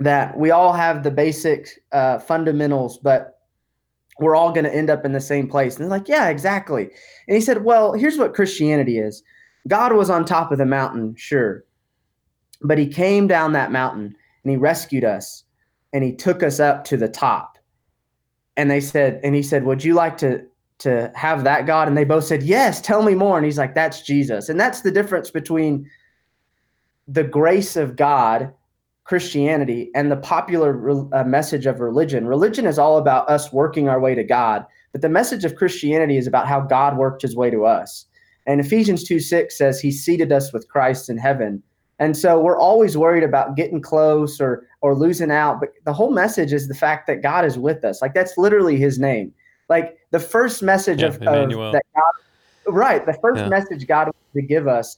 that 0.00 0.36
we 0.36 0.50
all 0.50 0.72
have 0.72 1.04
the 1.04 1.10
basic 1.10 1.68
uh, 1.92 2.18
fundamentals, 2.18 2.98
but 2.98 3.38
we're 4.18 4.34
all 4.34 4.52
going 4.52 4.64
to 4.64 4.74
end 4.74 4.90
up 4.90 5.04
in 5.04 5.12
the 5.12 5.20
same 5.20 5.48
place. 5.48 5.76
And 5.76 5.84
they're 5.84 5.98
like, 5.98 6.08
yeah, 6.08 6.28
exactly. 6.28 6.90
And 7.28 7.36
he 7.36 7.40
said, 7.40 7.64
well, 7.64 7.92
here's 7.92 8.18
what 8.18 8.34
Christianity 8.34 8.98
is. 8.98 9.22
God 9.68 9.92
was 9.92 10.10
on 10.10 10.24
top 10.24 10.50
of 10.50 10.58
the 10.58 10.66
mountain, 10.66 11.14
sure. 11.16 11.64
But 12.60 12.76
he 12.76 12.88
came 12.88 13.28
down 13.28 13.52
that 13.52 13.70
mountain 13.70 14.16
and 14.42 14.50
he 14.50 14.56
rescued 14.56 15.04
us 15.04 15.44
and 15.92 16.02
he 16.02 16.12
took 16.12 16.42
us 16.42 16.58
up 16.58 16.84
to 16.86 16.96
the 16.96 17.08
top. 17.08 17.56
And 18.56 18.68
they 18.68 18.80
said, 18.80 19.20
and 19.22 19.34
he 19.34 19.42
said, 19.42 19.64
Would 19.64 19.84
you 19.84 19.94
like 19.94 20.18
to 20.18 20.44
to 20.80 21.12
have 21.14 21.44
that 21.44 21.66
God? 21.66 21.88
And 21.88 21.96
they 21.96 22.04
both 22.04 22.24
said, 22.24 22.42
Yes, 22.42 22.80
tell 22.80 23.02
me 23.02 23.14
more. 23.14 23.36
And 23.36 23.46
he's 23.46 23.58
like, 23.58 23.74
That's 23.74 24.02
Jesus. 24.02 24.48
And 24.48 24.58
that's 24.58 24.80
the 24.80 24.90
difference 24.90 25.30
between 25.30 25.88
the 27.10 27.24
grace 27.24 27.76
of 27.76 27.96
God, 27.96 28.52
Christianity, 29.04 29.90
and 29.94 30.10
the 30.10 30.16
popular 30.16 30.90
uh, 31.14 31.24
message 31.24 31.66
of 31.66 31.80
religion. 31.80 32.26
Religion 32.26 32.66
is 32.66 32.78
all 32.78 32.98
about 32.98 33.28
us 33.28 33.52
working 33.52 33.88
our 33.88 34.00
way 34.00 34.14
to 34.14 34.24
God, 34.24 34.64
but 34.92 35.02
the 35.02 35.08
message 35.08 35.44
of 35.44 35.56
Christianity 35.56 36.16
is 36.16 36.26
about 36.26 36.46
how 36.46 36.60
God 36.60 36.96
worked 36.96 37.22
his 37.22 37.36
way 37.36 37.50
to 37.50 37.64
us. 37.64 38.06
And 38.46 38.60
Ephesians 38.60 39.04
2 39.04 39.20
6 39.20 39.56
says, 39.56 39.80
He 39.80 39.90
seated 39.90 40.32
us 40.32 40.52
with 40.52 40.68
Christ 40.68 41.10
in 41.10 41.18
heaven 41.18 41.62
and 42.00 42.16
so 42.16 42.40
we're 42.40 42.58
always 42.58 42.96
worried 42.96 43.22
about 43.22 43.56
getting 43.56 43.80
close 43.80 44.40
or 44.40 44.66
or 44.80 44.94
losing 44.94 45.30
out. 45.30 45.60
But 45.60 45.74
the 45.84 45.92
whole 45.92 46.10
message 46.10 46.52
is 46.52 46.66
the 46.66 46.74
fact 46.74 47.06
that 47.06 47.22
God 47.22 47.44
is 47.44 47.58
with 47.58 47.84
us. 47.84 48.00
Like 48.02 48.14
that's 48.14 48.36
literally 48.38 48.78
his 48.78 48.98
name. 48.98 49.32
Like 49.68 49.98
the 50.10 50.18
first 50.18 50.62
message 50.62 51.02
yeah, 51.02 51.08
of, 51.08 51.16
of, 51.22 51.50
that 51.72 51.82
God, 51.94 52.74
right? 52.74 53.04
The 53.04 53.16
first 53.20 53.40
yeah. 53.40 53.48
message 53.48 53.86
God 53.86 54.06
wanted 54.06 54.34
to 54.34 54.42
give 54.42 54.66
us. 54.66 54.96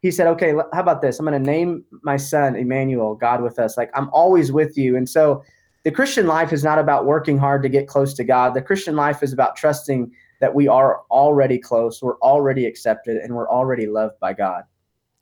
He 0.00 0.10
said, 0.10 0.26
"Okay, 0.28 0.52
how 0.52 0.80
about 0.80 1.02
this? 1.02 1.18
I'm 1.18 1.26
going 1.26 1.42
to 1.42 1.50
name 1.50 1.84
my 2.02 2.16
son 2.16 2.56
Emmanuel, 2.56 3.14
God 3.14 3.42
with 3.42 3.58
us. 3.58 3.76
Like 3.76 3.90
I'm 3.94 4.08
always 4.10 4.50
with 4.52 4.76
you." 4.78 4.96
And 4.96 5.08
so, 5.08 5.42
the 5.84 5.90
Christian 5.90 6.26
life 6.26 6.52
is 6.52 6.64
not 6.64 6.78
about 6.78 7.06
working 7.06 7.38
hard 7.38 7.62
to 7.62 7.68
get 7.68 7.86
close 7.86 8.14
to 8.14 8.24
God. 8.24 8.54
The 8.54 8.62
Christian 8.62 8.96
life 8.96 9.22
is 9.22 9.32
about 9.32 9.56
trusting 9.56 10.10
that 10.40 10.54
we 10.54 10.68
are 10.68 11.02
already 11.10 11.58
close, 11.58 12.02
we're 12.02 12.18
already 12.18 12.64
accepted, 12.66 13.18
and 13.18 13.34
we're 13.34 13.48
already 13.48 13.86
loved 13.86 14.18
by 14.20 14.32
God. 14.32 14.64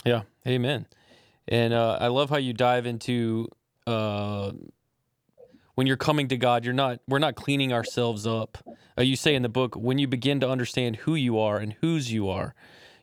Yeah, 0.05 0.23
Amen. 0.47 0.87
And 1.49 1.73
uh, 1.73 1.99
I 2.01 2.09
love 2.09 2.31
how 2.31 2.37
you 2.37 2.53
dive 2.53 2.87
into 2.87 3.49
uh, 3.87 4.53
when 5.75 5.87
you're 5.87 5.97
coming 5.97 6.29
to 6.29 6.37
God. 6.37 6.65
You're 6.65 6.75
not. 6.75 7.01
We're 7.09 7.19
not 7.19 7.35
cleaning 7.37 7.73
ourselves 7.73 8.27
up. 8.27 8.59
Uh, 8.99 9.03
you 9.03 9.17
say 9.17 9.35
in 9.35 9.43
the 9.43 9.49
book, 9.49 9.75
when 9.75 9.99
you 9.99 10.07
begin 10.07 10.41
to 10.41 10.49
understand 10.49 10.97
who 10.97 11.15
you 11.15 11.39
are 11.39 11.59
and 11.59 11.75
whose 11.81 12.13
you 12.13 12.29
are, 12.29 12.55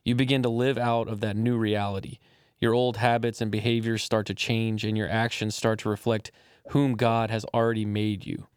you 0.06 0.16
begin 0.16 0.44
to 0.44 0.50
live 0.50 0.78
out 0.78 1.10
of 1.10 1.20
that 1.20 1.36
new 1.36 1.58
reality. 1.58 2.20
Your 2.60 2.74
old 2.74 2.98
habits 2.98 3.42
and 3.42 3.52
behaviors 3.52 4.04
start 4.04 4.28
to 4.28 4.34
change, 4.34 4.86
and 4.86 4.98
your 4.98 5.10
actions 5.10 5.56
start 5.56 5.80
to 5.80 5.90
reflect 5.90 6.32
whom 6.70 6.96
God 6.96 7.30
has 7.30 7.44
already 7.54 7.86
made 7.86 8.26
you. 8.26 8.48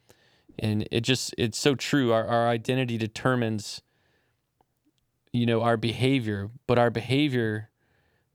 And 0.59 0.87
it 0.93 1.00
just 1.00 1.35
it's 1.37 1.59
so 1.59 1.75
true. 1.75 2.12
Our 2.12 2.26
our 2.26 2.49
identity 2.49 2.99
determines 2.99 3.83
you 5.33 5.47
know 5.47 5.62
our 5.62 5.76
behavior, 5.76 6.50
but 6.67 6.78
our 6.78 6.90
behavior 6.90 7.71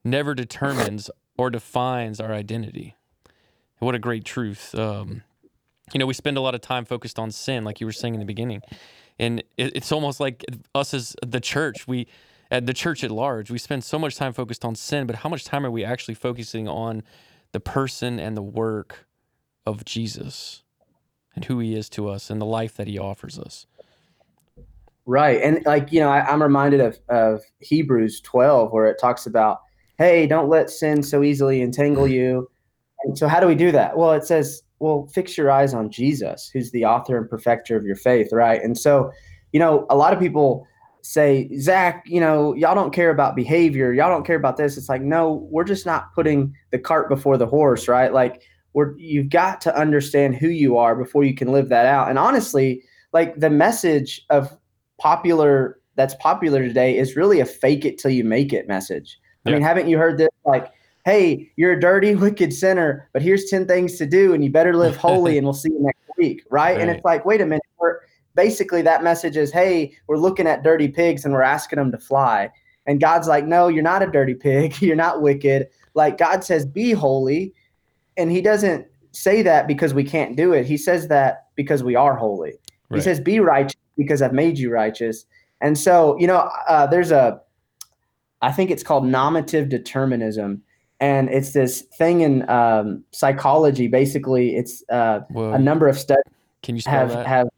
never 0.03 0.33
determines 0.33 1.09
or 1.37 1.49
defines 1.49 2.19
our 2.19 2.33
identity. 2.33 2.95
What 3.79 3.95
a 3.95 3.99
great 3.99 4.25
truth. 4.25 4.73
Um, 4.75 5.23
you 5.93 5.99
know, 5.99 6.05
we 6.05 6.13
spend 6.13 6.37
a 6.37 6.41
lot 6.41 6.55
of 6.55 6.61
time 6.61 6.85
focused 6.85 7.19
on 7.19 7.31
sin, 7.31 7.63
like 7.63 7.79
you 7.79 7.85
were 7.85 7.93
saying 7.93 8.13
in 8.13 8.19
the 8.19 8.25
beginning, 8.25 8.61
and 9.19 9.39
it, 9.57 9.75
it's 9.75 9.91
almost 9.91 10.19
like 10.19 10.45
us 10.73 10.93
as 10.93 11.15
the 11.25 11.39
church. 11.39 11.87
We 11.87 12.07
at 12.53 12.67
the 12.67 12.73
church 12.73 13.03
at 13.03 13.09
large, 13.09 13.49
we 13.49 13.57
spend 13.57 13.83
so 13.83 13.97
much 13.97 14.15
time 14.15 14.31
focused 14.31 14.63
on 14.63 14.75
sin, 14.75 15.07
but 15.07 15.17
how 15.17 15.29
much 15.29 15.43
time 15.43 15.65
are 15.65 15.71
we 15.71 15.83
actually 15.83 16.13
focusing 16.13 16.67
on 16.67 17.01
the 17.51 17.59
person 17.59 18.19
and 18.19 18.37
the 18.37 18.43
work 18.43 19.07
of 19.65 19.83
Jesus 19.85 20.61
and 21.33 21.45
who 21.45 21.57
he 21.57 21.73
is 21.73 21.89
to 21.89 22.07
us 22.07 22.29
and 22.29 22.39
the 22.39 22.45
life 22.45 22.75
that 22.75 22.85
he 22.85 22.99
offers 22.99 23.39
us? 23.39 23.65
Right. 25.07 25.41
And 25.41 25.65
like, 25.65 25.91
you 25.91 25.99
know, 25.99 26.09
I, 26.09 26.31
am 26.31 26.43
reminded 26.43 26.79
of, 26.79 26.99
of 27.09 27.41
Hebrews 27.57 28.21
12, 28.21 28.71
where 28.71 28.85
it 28.85 28.99
talks 29.01 29.25
about, 29.25 29.61
hey, 29.97 30.27
don't 30.27 30.47
let 30.47 30.69
sin 30.69 31.01
so 31.01 31.23
easily 31.23 31.63
entangle 31.63 32.05
mm. 32.05 32.11
you. 32.11 32.51
And 33.03 33.17
so, 33.17 33.27
how 33.27 33.39
do 33.39 33.47
we 33.47 33.55
do 33.55 33.71
that? 33.71 33.97
Well, 33.97 34.13
it 34.13 34.25
says, 34.25 34.61
well, 34.77 35.09
fix 35.11 35.37
your 35.37 35.49
eyes 35.51 35.73
on 35.73 35.89
Jesus, 35.89 36.51
who's 36.53 36.69
the 36.69 36.85
author 36.85 37.17
and 37.17 37.27
perfecter 37.27 37.75
of 37.75 37.83
your 37.83 37.95
faith, 37.95 38.29
right? 38.31 38.61
And 38.61 38.77
so, 38.77 39.11
you 39.51 39.59
know, 39.59 39.87
a 39.89 39.97
lot 39.97 40.13
of 40.13 40.19
people 40.19 40.67
say, 41.03 41.49
Zach, 41.59 42.03
you 42.07 42.19
know, 42.19 42.53
y'all 42.55 42.73
don't 42.73 42.93
care 42.93 43.09
about 43.09 43.35
behavior. 43.35 43.93
Y'all 43.93 44.09
don't 44.09 44.25
care 44.25 44.37
about 44.37 44.57
this. 44.57 44.77
It's 44.77 44.89
like, 44.89 45.01
no, 45.01 45.47
we're 45.51 45.65
just 45.65 45.85
not 45.85 46.13
putting 46.15 46.55
the 46.71 46.79
cart 46.79 47.09
before 47.09 47.37
the 47.37 47.45
horse, 47.45 47.87
right? 47.87 48.11
Like, 48.11 48.41
we're, 48.71 48.97
you've 48.97 49.29
got 49.29 49.61
to 49.61 49.77
understand 49.77 50.35
who 50.35 50.47
you 50.47 50.77
are 50.77 50.95
before 50.95 51.23
you 51.23 51.35
can 51.35 51.51
live 51.51 51.69
that 51.69 51.85
out. 51.85 52.09
And 52.09 52.17
honestly, 52.17 52.83
like 53.11 53.39
the 53.39 53.49
message 53.49 54.25
of 54.29 54.57
popular 54.97 55.79
that's 55.95 56.15
popular 56.15 56.63
today 56.63 56.97
is 56.97 57.15
really 57.15 57.39
a 57.39 57.45
fake 57.45 57.85
it 57.85 57.99
till 57.99 58.09
you 58.09 58.23
make 58.23 58.51
it 58.51 58.67
message. 58.67 59.19
I 59.45 59.51
mean, 59.51 59.61
haven't 59.61 59.89
you 59.89 59.97
heard 59.97 60.17
this 60.17 60.29
like, 60.45 60.71
hey, 61.05 61.51
you're 61.57 61.73
a 61.73 61.79
dirty, 61.79 62.15
wicked 62.15 62.53
sinner, 62.53 63.09
but 63.13 63.21
here's 63.21 63.45
10 63.45 63.67
things 63.67 63.97
to 63.97 64.05
do 64.05 64.33
and 64.33 64.43
you 64.43 64.49
better 64.49 64.75
live 64.75 64.95
holy 64.95 65.37
and 65.37 65.45
we'll 65.45 65.53
see 65.53 65.69
you 65.69 65.81
next 65.81 65.99
week, 66.17 66.43
right? 66.49 66.73
right. 66.75 66.81
And 66.81 66.89
it's 66.89 67.03
like, 67.03 67.25
wait 67.25 67.41
a 67.41 67.45
minute, 67.45 67.61
basically 68.35 68.81
that 68.81 69.03
message 69.03 69.37
is, 69.37 69.51
hey, 69.51 69.95
we're 70.07 70.17
looking 70.17 70.47
at 70.47 70.63
dirty 70.63 70.87
pigs 70.87 71.25
and 71.25 71.33
we're 71.33 71.41
asking 71.41 71.77
them 71.77 71.91
to 71.91 71.97
fly. 71.97 72.51
And 72.85 72.99
God's 72.99 73.27
like, 73.27 73.45
no, 73.45 73.67
you're 73.67 73.83
not 73.83 74.03
a 74.03 74.07
dirty 74.07 74.33
pig. 74.33 74.75
You're 74.81 74.95
not 74.95 75.21
wicked. 75.21 75.69
Like 75.93 76.17
God 76.17 76.43
says, 76.43 76.65
be 76.65 76.91
holy. 76.91 77.53
And 78.17 78.31
he 78.31 78.41
doesn't 78.41 78.87
say 79.11 79.41
that 79.43 79.67
because 79.67 79.93
we 79.93 80.03
can't 80.03 80.35
do 80.35 80.53
it. 80.53 80.65
He 80.65 80.77
says 80.77 81.07
that 81.07 81.47
because 81.55 81.83
we 81.83 81.95
are 81.95 82.15
holy. 82.15 82.53
Right. 82.89 82.97
He 82.97 83.01
says, 83.01 83.19
be 83.19 83.39
righteous 83.39 83.79
because 83.95 84.21
I've 84.21 84.33
made 84.33 84.57
you 84.57 84.71
righteous. 84.71 85.25
And 85.61 85.77
so, 85.77 86.17
you 86.19 86.27
know, 86.27 86.49
uh, 86.67 86.87
there's 86.87 87.11
a, 87.11 87.39
I 88.41 88.51
think 88.51 88.69
it's 88.69 88.83
called 88.83 89.05
nominative 89.05 89.69
determinism. 89.69 90.61
And 90.99 91.29
it's 91.29 91.53
this 91.53 91.81
thing 91.97 92.21
in 92.21 92.47
um, 92.49 93.03
psychology. 93.11 93.87
Basically, 93.87 94.55
it's 94.55 94.83
uh, 94.89 95.21
a 95.35 95.59
number 95.59 95.87
of 95.87 95.97
studies. 95.97 96.23
Can 96.61 96.75
you 96.75 96.81
spell 96.81 96.93
have, 96.93 97.09
that? 97.09 97.27
Have, 97.27 97.49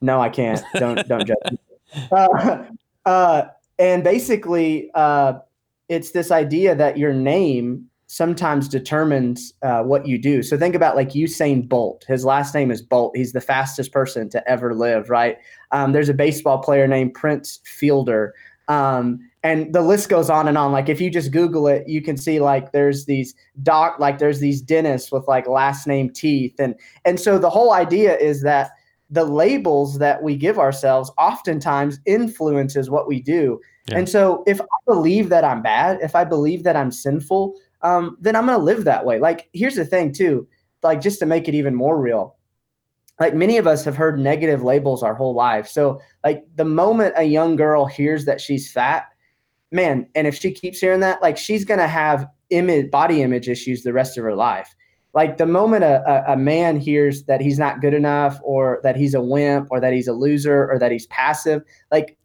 no, 0.00 0.20
I 0.20 0.28
can't. 0.28 0.62
Don't 0.74 1.06
don't 1.08 1.26
judge. 1.26 1.38
Me. 1.50 1.58
Uh, 2.12 2.66
uh, 3.04 3.42
and 3.80 4.04
basically, 4.04 4.92
uh, 4.94 5.32
it's 5.88 6.12
this 6.12 6.30
idea 6.30 6.72
that 6.76 6.96
your 6.96 7.12
name 7.12 7.84
sometimes 8.06 8.68
determines 8.68 9.54
uh, 9.62 9.82
what 9.82 10.06
you 10.06 10.18
do. 10.18 10.42
So 10.42 10.56
think 10.56 10.74
about 10.74 10.94
like 10.94 11.10
Usain 11.10 11.68
Bolt. 11.68 12.04
His 12.06 12.24
last 12.24 12.54
name 12.54 12.70
is 12.70 12.82
Bolt. 12.82 13.16
He's 13.16 13.32
the 13.32 13.40
fastest 13.40 13.92
person 13.92 14.28
to 14.30 14.50
ever 14.50 14.74
live, 14.74 15.10
right? 15.10 15.38
Um, 15.72 15.92
there's 15.92 16.08
a 16.08 16.14
baseball 16.14 16.58
player 16.58 16.86
named 16.86 17.14
Prince 17.14 17.60
Fielder. 17.64 18.34
Um, 18.68 19.18
and 19.42 19.72
the 19.72 19.82
list 19.82 20.08
goes 20.08 20.28
on 20.28 20.48
and 20.48 20.58
on. 20.58 20.72
Like 20.72 20.88
if 20.88 21.00
you 21.00 21.10
just 21.10 21.30
Google 21.32 21.66
it, 21.66 21.88
you 21.88 22.02
can 22.02 22.16
see 22.16 22.40
like 22.40 22.72
there's 22.72 23.06
these 23.06 23.34
doc, 23.62 23.98
like 23.98 24.18
there's 24.18 24.40
these 24.40 24.60
dentists 24.60 25.10
with 25.10 25.26
like 25.28 25.46
last 25.46 25.86
name 25.86 26.10
teeth, 26.10 26.54
and 26.58 26.74
and 27.04 27.18
so 27.18 27.38
the 27.38 27.50
whole 27.50 27.72
idea 27.72 28.16
is 28.18 28.42
that 28.42 28.70
the 29.10 29.24
labels 29.24 29.98
that 29.98 30.22
we 30.22 30.36
give 30.36 30.58
ourselves 30.58 31.10
oftentimes 31.18 31.98
influences 32.06 32.88
what 32.88 33.08
we 33.08 33.20
do. 33.20 33.60
Yeah. 33.88 33.98
And 33.98 34.08
so 34.08 34.44
if 34.46 34.60
I 34.60 34.64
believe 34.86 35.28
that 35.30 35.44
I'm 35.44 35.62
bad, 35.62 35.98
if 36.00 36.14
I 36.14 36.24
believe 36.24 36.62
that 36.62 36.76
I'm 36.76 36.92
sinful, 36.92 37.56
um, 37.82 38.16
then 38.20 38.36
I'm 38.36 38.46
going 38.46 38.58
to 38.58 38.64
live 38.64 38.84
that 38.84 39.04
way. 39.04 39.18
Like, 39.18 39.48
here's 39.52 39.74
the 39.74 39.84
thing, 39.84 40.12
too, 40.12 40.46
like, 40.82 41.00
just 41.00 41.18
to 41.18 41.26
make 41.26 41.48
it 41.48 41.54
even 41.54 41.74
more 41.74 42.00
real. 42.00 42.36
Like, 43.18 43.34
many 43.34 43.58
of 43.58 43.66
us 43.66 43.84
have 43.84 43.96
heard 43.96 44.18
negative 44.18 44.62
labels 44.62 45.02
our 45.02 45.14
whole 45.14 45.34
life. 45.34 45.66
So, 45.66 46.00
like, 46.24 46.44
the 46.54 46.64
moment 46.64 47.14
a 47.16 47.24
young 47.24 47.56
girl 47.56 47.86
hears 47.86 48.26
that 48.26 48.40
she's 48.40 48.70
fat, 48.70 49.08
man, 49.72 50.08
and 50.14 50.26
if 50.26 50.36
she 50.36 50.52
keeps 50.52 50.78
hearing 50.78 51.00
that, 51.00 51.20
like, 51.20 51.36
she's 51.36 51.64
going 51.64 51.80
to 51.80 51.88
have 51.88 52.26
image, 52.50 52.90
body 52.90 53.22
image 53.22 53.48
issues 53.48 53.82
the 53.82 53.92
rest 53.92 54.16
of 54.18 54.24
her 54.24 54.34
life. 54.34 54.74
Like, 55.12 55.38
the 55.38 55.46
moment 55.46 55.84
a, 55.84 56.02
a, 56.08 56.34
a 56.34 56.36
man 56.36 56.78
hears 56.78 57.24
that 57.24 57.40
he's 57.40 57.58
not 57.58 57.80
good 57.80 57.94
enough, 57.94 58.40
or 58.42 58.80
that 58.82 58.96
he's 58.96 59.14
a 59.14 59.20
wimp, 59.20 59.68
or 59.70 59.80
that 59.80 59.92
he's 59.92 60.08
a 60.08 60.12
loser, 60.12 60.70
or 60.70 60.78
that 60.78 60.92
he's 60.92 61.06
passive, 61.06 61.62
like, 61.90 62.16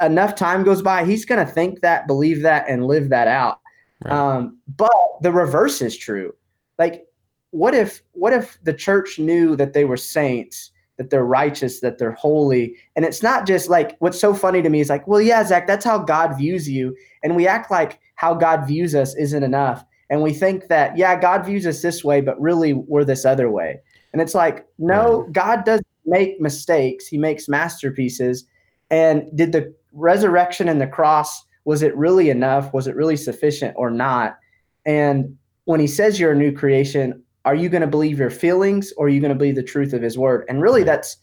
enough 0.00 0.34
time 0.34 0.64
goes 0.64 0.80
by, 0.80 1.04
he's 1.04 1.24
going 1.24 1.44
to 1.44 1.52
think 1.52 1.80
that, 1.80 2.06
believe 2.06 2.42
that, 2.42 2.64
and 2.68 2.86
live 2.86 3.08
that 3.10 3.28
out. 3.28 3.60
Right. 4.04 4.12
Um, 4.14 4.58
but 4.76 4.90
the 5.22 5.32
reverse 5.32 5.82
is 5.82 5.96
true. 5.96 6.32
Like, 6.78 7.04
what 7.50 7.74
if 7.74 8.02
what 8.12 8.32
if 8.32 8.58
the 8.62 8.72
church 8.72 9.18
knew 9.18 9.56
that 9.56 9.72
they 9.72 9.84
were 9.84 9.96
saints, 9.96 10.70
that 10.98 11.10
they're 11.10 11.24
righteous, 11.24 11.80
that 11.80 11.98
they're 11.98 12.12
holy, 12.12 12.76
and 12.94 13.04
it's 13.04 13.22
not 13.22 13.46
just 13.46 13.68
like 13.68 13.96
what's 13.98 14.20
so 14.20 14.34
funny 14.34 14.62
to 14.62 14.68
me 14.68 14.80
is 14.80 14.88
like, 14.88 15.06
well, 15.08 15.20
yeah, 15.20 15.42
Zach, 15.44 15.66
that's 15.66 15.84
how 15.84 15.98
God 15.98 16.36
views 16.38 16.68
you, 16.68 16.96
and 17.22 17.34
we 17.34 17.46
act 17.46 17.70
like 17.70 17.98
how 18.14 18.34
God 18.34 18.66
views 18.66 18.94
us 18.94 19.14
isn't 19.16 19.42
enough, 19.42 19.84
and 20.10 20.22
we 20.22 20.32
think 20.32 20.68
that 20.68 20.96
yeah, 20.96 21.18
God 21.18 21.44
views 21.44 21.66
us 21.66 21.82
this 21.82 22.02
way, 22.02 22.20
but 22.20 22.40
really 22.40 22.72
we're 22.72 23.04
this 23.04 23.24
other 23.24 23.50
way, 23.50 23.80
and 24.12 24.22
it's 24.22 24.34
like, 24.34 24.66
no, 24.78 25.22
right. 25.22 25.32
God 25.32 25.64
doesn't 25.64 25.86
make 26.06 26.40
mistakes; 26.40 27.06
He 27.06 27.18
makes 27.18 27.48
masterpieces. 27.48 28.44
And 28.90 29.24
did 29.36 29.52
the 29.52 29.74
resurrection 29.92 30.68
and 30.68 30.80
the 30.80 30.86
cross 30.86 31.44
was 31.68 31.82
it 31.82 31.94
really 31.98 32.30
enough? 32.30 32.72
Was 32.72 32.86
it 32.86 32.96
really 32.96 33.14
sufficient 33.14 33.74
or 33.76 33.90
not? 33.90 34.38
And 34.86 35.36
when 35.64 35.80
he 35.80 35.86
says 35.86 36.18
you're 36.18 36.32
a 36.32 36.34
new 36.34 36.50
creation, 36.50 37.22
are 37.44 37.54
you 37.54 37.68
going 37.68 37.82
to 37.82 37.86
believe 37.86 38.18
your 38.18 38.30
feelings 38.30 38.90
or 38.96 39.04
are 39.04 39.10
you 39.10 39.20
going 39.20 39.34
to 39.34 39.38
believe 39.38 39.54
the 39.54 39.62
truth 39.62 39.92
of 39.92 40.00
his 40.00 40.16
word? 40.16 40.46
And 40.48 40.62
really, 40.62 40.82
that's 40.82 41.18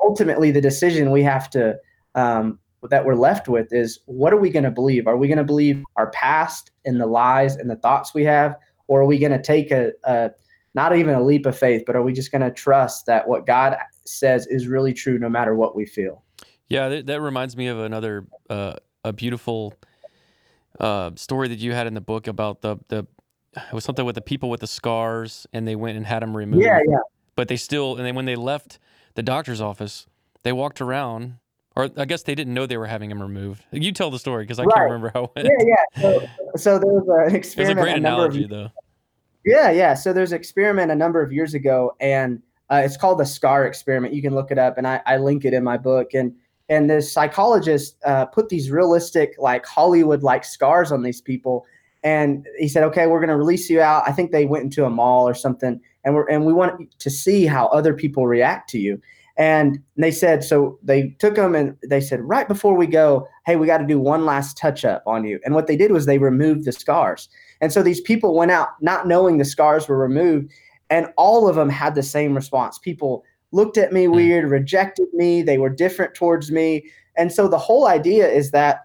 ultimately 0.00 0.52
the 0.52 0.60
decision 0.60 1.10
we 1.10 1.24
have 1.24 1.50
to, 1.50 1.76
um, 2.14 2.60
that 2.90 3.04
we're 3.04 3.14
left 3.14 3.48
with 3.48 3.72
is 3.72 4.00
what 4.06 4.32
are 4.32 4.36
we 4.36 4.50
going 4.50 4.64
to 4.64 4.70
believe? 4.70 5.06
Are 5.06 5.16
we 5.16 5.28
going 5.28 5.38
to 5.38 5.44
believe 5.44 5.82
our 5.96 6.10
past 6.10 6.70
and 6.84 7.00
the 7.00 7.06
lies 7.06 7.56
and 7.56 7.68
the 7.68 7.76
thoughts 7.76 8.14
we 8.14 8.24
have? 8.24 8.56
Or 8.86 9.02
are 9.02 9.06
we 9.06 9.18
going 9.18 9.32
to 9.32 9.42
take 9.42 9.70
a, 9.70 9.92
a, 10.04 10.30
not 10.74 10.96
even 10.96 11.14
a 11.14 11.22
leap 11.22 11.44
of 11.46 11.58
faith, 11.58 11.82
but 11.86 11.96
are 11.96 12.02
we 12.02 12.12
just 12.12 12.30
going 12.30 12.42
to 12.42 12.50
trust 12.50 13.06
that 13.06 13.26
what 13.28 13.46
God 13.46 13.76
says 14.04 14.46
is 14.46 14.66
really 14.66 14.94
true 14.94 15.18
no 15.18 15.28
matter 15.28 15.54
what 15.54 15.74
we 15.74 15.84
feel? 15.84 16.22
Yeah, 16.68 16.88
that, 16.88 17.06
that 17.06 17.20
reminds 17.20 17.56
me 17.56 17.66
of 17.66 17.80
another, 17.80 18.26
uh, 18.48 18.74
a 19.04 19.12
beautiful 19.12 19.74
uh, 20.80 21.10
story 21.16 21.48
that 21.48 21.58
you 21.58 21.72
had 21.72 21.86
in 21.86 21.94
the 21.94 22.00
book 22.00 22.26
about 22.26 22.60
the 22.60 22.76
the 22.88 23.06
it 23.56 23.72
was 23.72 23.82
something 23.84 24.04
with 24.04 24.14
the 24.14 24.20
people 24.20 24.50
with 24.50 24.60
the 24.60 24.66
scars 24.66 25.46
and 25.52 25.66
they 25.66 25.74
went 25.74 25.96
and 25.96 26.06
had 26.06 26.22
them 26.22 26.36
removed. 26.36 26.62
Yeah, 26.62 26.80
yeah. 26.88 26.98
But 27.34 27.48
they 27.48 27.56
still 27.56 27.96
and 27.96 28.06
then 28.06 28.14
when 28.14 28.26
they 28.26 28.36
left 28.36 28.78
the 29.14 29.22
doctor's 29.22 29.60
office, 29.60 30.06
they 30.42 30.52
walked 30.52 30.80
around 30.80 31.38
or 31.78 31.88
I 31.96 32.04
guess 32.04 32.24
they 32.24 32.34
didn't 32.34 32.52
know 32.52 32.66
they 32.66 32.76
were 32.76 32.86
having 32.86 33.08
them 33.08 33.22
removed. 33.22 33.64
You 33.70 33.92
tell 33.92 34.10
the 34.10 34.18
story 34.18 34.42
because 34.42 34.58
I 34.58 34.64
right. 34.64 34.74
can't 34.74 34.84
remember 34.90 35.12
how. 35.14 35.24
It 35.36 35.44
went. 35.44 35.48
Yeah, 35.60 35.74
yeah. 35.96 36.02
So, 36.02 36.28
so 36.56 36.78
there 36.78 36.92
was 36.92 37.28
an 37.30 37.36
experiment. 37.36 37.78
It's 37.78 37.80
a 37.80 37.82
great 37.82 37.92
a 37.92 37.96
analogy, 37.96 38.44
of, 38.44 38.50
though. 38.50 38.70
Yeah, 39.46 39.70
yeah. 39.70 39.94
So 39.94 40.12
there's 40.12 40.32
an 40.32 40.38
experiment 40.38 40.90
a 40.90 40.96
number 40.96 41.22
of 41.22 41.32
years 41.32 41.54
ago, 41.54 41.94
and 42.00 42.42
uh, 42.68 42.82
it's 42.84 42.96
called 42.96 43.20
the 43.20 43.24
SCAR 43.24 43.64
experiment. 43.64 44.12
You 44.12 44.20
can 44.20 44.34
look 44.34 44.50
it 44.50 44.58
up, 44.58 44.76
and 44.76 44.88
I, 44.88 45.00
I 45.06 45.18
link 45.18 45.44
it 45.44 45.54
in 45.54 45.62
my 45.62 45.78
book. 45.78 46.14
And 46.14 46.34
and 46.68 46.90
this 46.90 47.10
psychologist 47.12 47.96
uh, 48.04 48.26
put 48.26 48.48
these 48.48 48.70
realistic 48.70 49.34
like 49.38 49.64
hollywood 49.66 50.22
like 50.22 50.44
scars 50.44 50.92
on 50.92 51.02
these 51.02 51.20
people 51.20 51.64
and 52.02 52.46
he 52.58 52.68
said 52.68 52.82
okay 52.82 53.06
we're 53.06 53.20
going 53.20 53.28
to 53.28 53.36
release 53.36 53.68
you 53.70 53.80
out 53.80 54.02
i 54.06 54.12
think 54.12 54.30
they 54.30 54.44
went 54.44 54.64
into 54.64 54.84
a 54.84 54.90
mall 54.90 55.26
or 55.28 55.34
something 55.34 55.80
and 56.04 56.14
we're 56.14 56.28
and 56.28 56.44
we 56.44 56.52
want 56.52 56.90
to 56.98 57.10
see 57.10 57.46
how 57.46 57.66
other 57.68 57.94
people 57.94 58.26
react 58.26 58.68
to 58.68 58.78
you 58.78 59.00
and 59.38 59.80
they 59.96 60.10
said 60.10 60.44
so 60.44 60.78
they 60.82 61.08
took 61.18 61.36
them 61.36 61.54
and 61.54 61.76
they 61.88 62.00
said 62.00 62.20
right 62.20 62.48
before 62.48 62.74
we 62.74 62.86
go 62.86 63.26
hey 63.46 63.56
we 63.56 63.66
got 63.66 63.78
to 63.78 63.86
do 63.86 63.98
one 63.98 64.26
last 64.26 64.58
touch 64.58 64.84
up 64.84 65.02
on 65.06 65.24
you 65.24 65.40
and 65.44 65.54
what 65.54 65.66
they 65.66 65.76
did 65.76 65.90
was 65.92 66.04
they 66.04 66.18
removed 66.18 66.64
the 66.64 66.72
scars 66.72 67.28
and 67.60 67.72
so 67.72 67.82
these 67.82 68.00
people 68.00 68.34
went 68.34 68.50
out 68.50 68.68
not 68.80 69.06
knowing 69.06 69.38
the 69.38 69.44
scars 69.44 69.88
were 69.88 69.98
removed 69.98 70.50
and 70.90 71.06
all 71.16 71.48
of 71.48 71.56
them 71.56 71.68
had 71.68 71.94
the 71.94 72.02
same 72.02 72.34
response 72.34 72.78
people 72.78 73.24
looked 73.52 73.78
at 73.78 73.92
me 73.92 74.04
hmm. 74.04 74.12
weird, 74.12 74.50
rejected 74.50 75.08
me, 75.12 75.42
they 75.42 75.58
were 75.58 75.70
different 75.70 76.14
towards 76.14 76.50
me. 76.50 76.84
And 77.16 77.32
so 77.32 77.48
the 77.48 77.58
whole 77.58 77.86
idea 77.86 78.28
is 78.28 78.50
that 78.52 78.80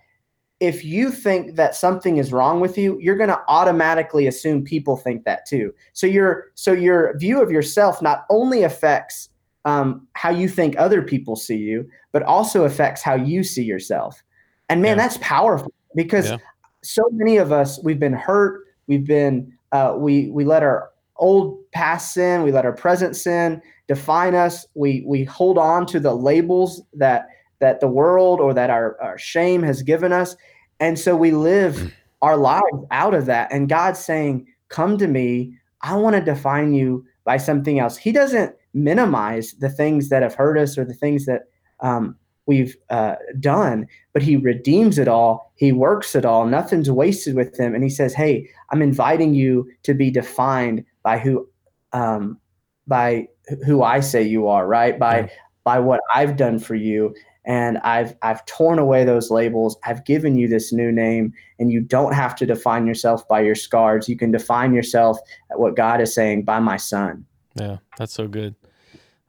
if 0.60 0.84
you 0.84 1.12
think 1.12 1.56
that 1.56 1.76
something 1.76 2.18
is 2.18 2.32
wrong 2.32 2.62
with 2.62 2.78
you, 2.78 2.98
you're 3.02 3.18
going 3.18 3.30
to 3.30 3.42
automatically 3.48 4.28
assume 4.28 4.64
people 4.64 4.96
think 4.96 5.26
that 5.26 5.46
too. 5.46 5.74
So 5.92 6.08
your 6.08 6.46
so 6.54 6.72
your 6.72 7.18
view 7.18 7.42
of 7.42 7.52
yourself 7.52 8.02
not 8.02 8.26
only 8.30 8.64
affects 8.64 9.30
um, 9.66 10.08
how 10.14 10.30
you 10.30 10.48
think 10.48 10.76
other 10.78 11.02
people 11.02 11.36
see 11.36 11.58
you, 11.58 11.90
but 12.12 12.24
also 12.24 12.66
affects 12.66 13.02
how 13.02 13.16
you 13.16 13.44
see 13.44 13.64
yourself. 13.64 14.22
And 14.70 14.82
man, 14.82 14.98
yeah. 14.98 15.04
that's 15.04 15.18
powerful 15.22 15.74
because 15.96 16.30
yeah. 16.30 16.38
so 16.82 17.04
many 17.12 17.38
of 17.38 17.52
us 17.52 17.82
we've 17.84 18.00
been 18.00 18.14
hurt, 18.14 18.66
we've 18.88 19.06
been 19.06 19.54
uh, 19.72 19.96
we 19.98 20.30
we 20.32 20.46
let 20.46 20.64
our 20.64 20.90
old 21.18 21.60
past 21.72 22.14
sin, 22.14 22.44
we 22.44 22.52
let 22.52 22.66
our 22.66 22.74
present 22.74 23.16
sin 23.16 23.62
define 23.88 24.36
us. 24.36 24.66
We 24.76 25.04
we 25.06 25.24
hold 25.24 25.58
on 25.58 25.86
to 25.88 26.00
the 26.00 26.14
labels 26.14 26.82
that 26.94 27.28
that 27.60 27.80
the 27.80 27.88
world 27.88 28.42
or 28.42 28.54
that 28.54 28.70
our, 28.70 29.00
our 29.02 29.18
shame 29.18 29.64
has 29.64 29.82
given 29.82 30.12
us. 30.12 30.36
And 30.82 31.00
so 31.00 31.16
we 31.16 31.32
live 31.32 31.94
our 32.22 32.36
lives 32.36 32.66
out 32.92 33.14
of 33.14 33.26
that. 33.28 33.52
And 33.54 33.70
God's 33.70 34.00
saying, 34.00 34.48
Come 34.70 34.98
to 34.98 35.08
me. 35.08 35.58
I 35.82 35.96
want 35.96 36.16
to 36.16 36.22
define 36.22 36.74
you 36.74 37.06
by 37.26 37.38
something 37.38 37.80
else. 37.80 37.96
He 37.96 38.12
doesn't 38.12 38.56
minimize 38.74 39.54
the 39.54 39.70
things 39.70 40.10
that 40.10 40.24
have 40.24 40.36
hurt 40.36 40.58
us 40.58 40.78
or 40.78 40.86
the 40.86 40.94
things 40.94 41.26
that 41.26 41.44
um, 41.80 42.16
we've 42.46 42.76
uh, 42.90 43.16
done, 43.40 43.88
but 44.12 44.22
he 44.22 44.36
redeems 44.36 44.98
it 44.98 45.08
all. 45.08 45.54
He 45.56 45.72
works 45.72 46.16
it 46.16 46.26
all. 46.26 46.46
Nothing's 46.46 46.92
wasted 46.92 47.36
with 47.36 47.58
him. 47.60 47.74
And 47.74 47.84
he 47.84 47.90
says, 47.90 48.14
Hey, 48.14 48.50
I'm 48.72 48.82
inviting 48.82 49.34
you 49.34 49.70
to 49.84 49.94
be 49.94 50.12
defined 50.12 50.84
by 51.04 51.20
who, 51.20 51.48
um, 51.94 52.40
by 52.88 53.28
who 53.66 53.84
I 53.84 54.00
say 54.00 54.24
you 54.24 54.48
are, 54.48 54.68
right? 54.68 54.98
By, 54.98 55.20
yeah. 55.20 55.28
by 55.64 55.80
what 55.80 56.02
I've 56.14 56.36
done 56.36 56.60
for 56.60 56.76
you. 56.76 57.14
And 57.46 57.78
I've, 57.80 58.16
I've 58.22 58.46
torn 58.46 58.80
away 58.80 59.04
those 59.04 59.30
labels. 59.30 59.78
I've 59.84 60.06
given 60.06 60.36
you 60.36 60.48
this 60.48 60.72
new 60.72 60.92
name 60.94 61.34
and 61.60 61.72
you 61.72 61.82
don't 61.82 62.14
have 62.14 62.36
to 62.38 62.46
define 62.46 62.88
yourself 62.88 63.28
by 63.28 63.42
your 63.42 63.56
scars. 63.56 64.08
You 64.08 64.16
can 64.16 64.32
define 64.32 64.74
yourself 64.74 65.20
at 65.52 65.60
what 65.60 65.76
God 65.76 66.00
is 66.00 66.14
saying 66.14 66.44
by 66.44 66.60
my 66.60 66.78
son. 66.78 67.26
Yeah, 67.56 67.78
that's 67.98 68.14
so 68.14 68.28
good. 68.28 68.56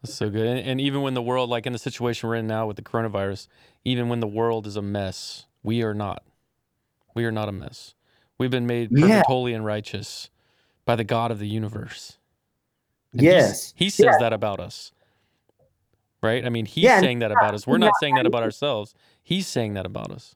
That's 0.05 0.19
so 0.19 0.29
good. 0.29 0.47
And, 0.47 0.59
and, 0.59 0.81
even 0.81 1.01
when 1.01 1.15
the 1.15 1.23
world, 1.23 1.49
like 1.49 1.67
in 1.67 1.73
the 1.73 1.79
situation 1.79 2.29
we're 2.29 2.37
in 2.37 2.47
now 2.47 2.67
with 2.67 2.77
the 2.77 2.83
coronavirus, 2.83 3.49
even 3.85 4.09
when 4.09 4.21
the 4.21 4.27
world 4.27 4.67
is 4.67 4.77
a 4.77 4.83
mess, 4.83 5.47
we 5.63 5.83
are 5.83 5.95
not. 5.95 6.23
We 7.15 7.25
are 7.25 7.33
not 7.33 7.49
a 7.49 7.53
mess. 7.53 7.95
We've 8.37 8.51
been 8.51 8.67
made 8.67 8.91
perfect, 8.91 9.09
yeah. 9.09 9.23
holy, 9.27 9.55
and 9.55 9.65
righteous 9.65 10.29
by 10.85 10.97
the 10.97 11.05
God 11.05 11.31
of 11.31 11.39
the 11.39 11.49
universe. 11.49 12.19
And 13.13 13.23
yes. 13.23 13.73
He 13.77 13.89
says 13.89 14.07
yeah. 14.07 14.19
that 14.19 14.33
about 14.33 14.61
us. 14.61 14.93
Right? 16.21 16.45
I 16.45 16.49
mean, 16.49 16.67
he's 16.67 16.85
yeah, 16.85 17.01
saying 17.01 17.21
that 17.21 17.31
about 17.31 17.55
us. 17.55 17.67
We're 17.67 17.79
not 17.79 17.93
saying 18.01 18.17
that 18.17 18.27
about 18.27 18.43
ourselves. 18.43 18.95
He's 19.23 19.47
saying 19.47 19.75
that 19.75 19.87
about 19.87 20.11
us. 20.11 20.35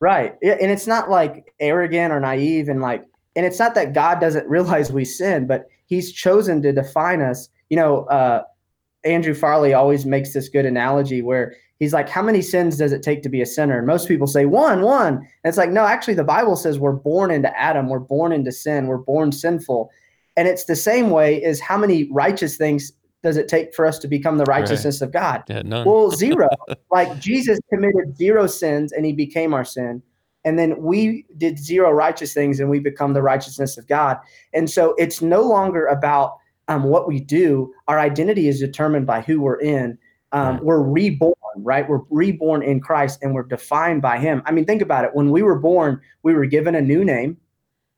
Right. 0.00 0.36
And 0.42 0.70
it's 0.70 0.86
not 0.86 1.10
like 1.10 1.54
arrogant 1.60 2.12
or 2.12 2.20
naive 2.20 2.68
and 2.68 2.80
like, 2.80 3.04
and 3.36 3.46
it's 3.46 3.58
not 3.58 3.74
that 3.74 3.92
God 3.92 4.20
doesn't 4.20 4.46
realize 4.48 4.92
we 4.92 5.04
sin, 5.04 5.46
but 5.46 5.66
he's 5.86 6.12
chosen 6.12 6.62
to 6.62 6.72
define 6.72 7.20
us. 7.20 7.48
You 7.68 7.76
know, 7.76 8.04
uh, 8.04 8.42
Andrew 9.04 9.34
Farley 9.34 9.72
always 9.72 10.04
makes 10.04 10.32
this 10.32 10.48
good 10.48 10.66
analogy 10.66 11.22
where 11.22 11.54
he's 11.78 11.92
like, 11.92 12.08
How 12.08 12.22
many 12.22 12.42
sins 12.42 12.76
does 12.76 12.92
it 12.92 13.02
take 13.02 13.22
to 13.22 13.28
be 13.28 13.42
a 13.42 13.46
sinner? 13.46 13.78
And 13.78 13.86
most 13.86 14.08
people 14.08 14.26
say, 14.26 14.44
One, 14.44 14.82
one. 14.82 15.14
And 15.16 15.26
it's 15.44 15.58
like, 15.58 15.70
No, 15.70 15.84
actually, 15.84 16.14
the 16.14 16.24
Bible 16.24 16.56
says 16.56 16.78
we're 16.78 16.92
born 16.92 17.30
into 17.30 17.58
Adam, 17.58 17.88
we're 17.88 17.98
born 17.98 18.32
into 18.32 18.52
sin, 18.52 18.86
we're 18.86 18.98
born 18.98 19.32
sinful. 19.32 19.90
And 20.36 20.46
it's 20.46 20.64
the 20.64 20.76
same 20.76 21.10
way 21.10 21.42
as 21.42 21.60
how 21.60 21.76
many 21.76 22.04
righteous 22.12 22.56
things 22.56 22.92
does 23.22 23.36
it 23.36 23.48
take 23.48 23.74
for 23.74 23.86
us 23.86 23.98
to 23.98 24.08
become 24.08 24.38
the 24.38 24.44
righteousness 24.44 25.00
right. 25.00 25.06
of 25.06 25.12
God? 25.12 25.42
Yeah. 25.48 25.84
Well, 25.84 26.10
zero. 26.10 26.48
like 26.90 27.18
Jesus 27.18 27.58
committed 27.68 28.16
zero 28.16 28.46
sins 28.46 28.92
and 28.92 29.04
he 29.04 29.12
became 29.12 29.52
our 29.52 29.64
sin. 29.64 30.02
And 30.44 30.58
then 30.58 30.80
we 30.80 31.26
did 31.36 31.58
zero 31.58 31.90
righteous 31.90 32.32
things 32.32 32.60
and 32.60 32.70
we 32.70 32.78
become 32.78 33.12
the 33.12 33.22
righteousness 33.22 33.76
of 33.76 33.86
God. 33.86 34.16
And 34.54 34.70
so 34.70 34.94
it's 34.96 35.20
no 35.20 35.42
longer 35.42 35.86
about 35.86 36.38
um, 36.70 36.84
what 36.84 37.08
we 37.08 37.18
do, 37.18 37.74
our 37.88 37.98
identity 37.98 38.46
is 38.46 38.60
determined 38.60 39.04
by 39.04 39.22
who 39.22 39.40
we're 39.40 39.60
in. 39.60 39.98
Um, 40.30 40.54
right. 40.54 40.64
We're 40.64 40.82
reborn, 40.82 41.34
right? 41.56 41.86
We're 41.88 42.02
reborn 42.10 42.62
in 42.62 42.80
Christ 42.80 43.18
and 43.22 43.34
we're 43.34 43.42
defined 43.42 44.02
by 44.02 44.18
Him. 44.18 44.40
I 44.46 44.52
mean, 44.52 44.64
think 44.64 44.80
about 44.80 45.04
it. 45.04 45.10
When 45.12 45.32
we 45.32 45.42
were 45.42 45.58
born, 45.58 46.00
we 46.22 46.32
were 46.32 46.46
given 46.46 46.76
a 46.76 46.80
new 46.80 47.04
name 47.04 47.36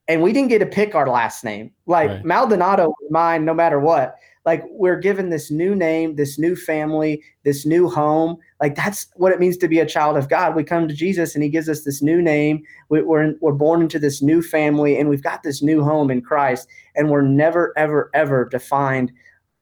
and 0.08 0.22
we 0.22 0.32
didn't 0.32 0.48
get 0.48 0.60
to 0.60 0.66
pick 0.66 0.94
our 0.94 1.06
last 1.06 1.44
name. 1.44 1.70
Like 1.84 2.08
right. 2.08 2.24
Maldonado 2.24 2.88
was 2.88 3.10
mine 3.10 3.44
no 3.44 3.52
matter 3.52 3.78
what 3.78 4.16
like 4.44 4.64
we're 4.70 4.98
given 4.98 5.30
this 5.30 5.50
new 5.50 5.74
name, 5.74 6.16
this 6.16 6.38
new 6.38 6.56
family, 6.56 7.22
this 7.44 7.64
new 7.64 7.88
home. 7.88 8.36
Like 8.60 8.74
that's 8.74 9.06
what 9.14 9.32
it 9.32 9.38
means 9.38 9.56
to 9.58 9.68
be 9.68 9.78
a 9.78 9.86
child 9.86 10.16
of 10.16 10.28
God. 10.28 10.56
We 10.56 10.64
come 10.64 10.88
to 10.88 10.94
Jesus 10.94 11.34
and 11.34 11.44
he 11.44 11.50
gives 11.50 11.68
us 11.68 11.84
this 11.84 12.02
new 12.02 12.20
name. 12.20 12.62
We, 12.88 13.00
are 13.00 13.34
we're 13.40 13.52
born 13.52 13.82
into 13.82 13.98
this 13.98 14.20
new 14.20 14.42
family 14.42 14.98
and 14.98 15.08
we've 15.08 15.22
got 15.22 15.42
this 15.42 15.62
new 15.62 15.84
home 15.84 16.10
in 16.10 16.22
Christ. 16.22 16.68
And 16.96 17.10
we're 17.10 17.22
never, 17.22 17.72
ever, 17.76 18.10
ever 18.14 18.48
defined 18.50 19.12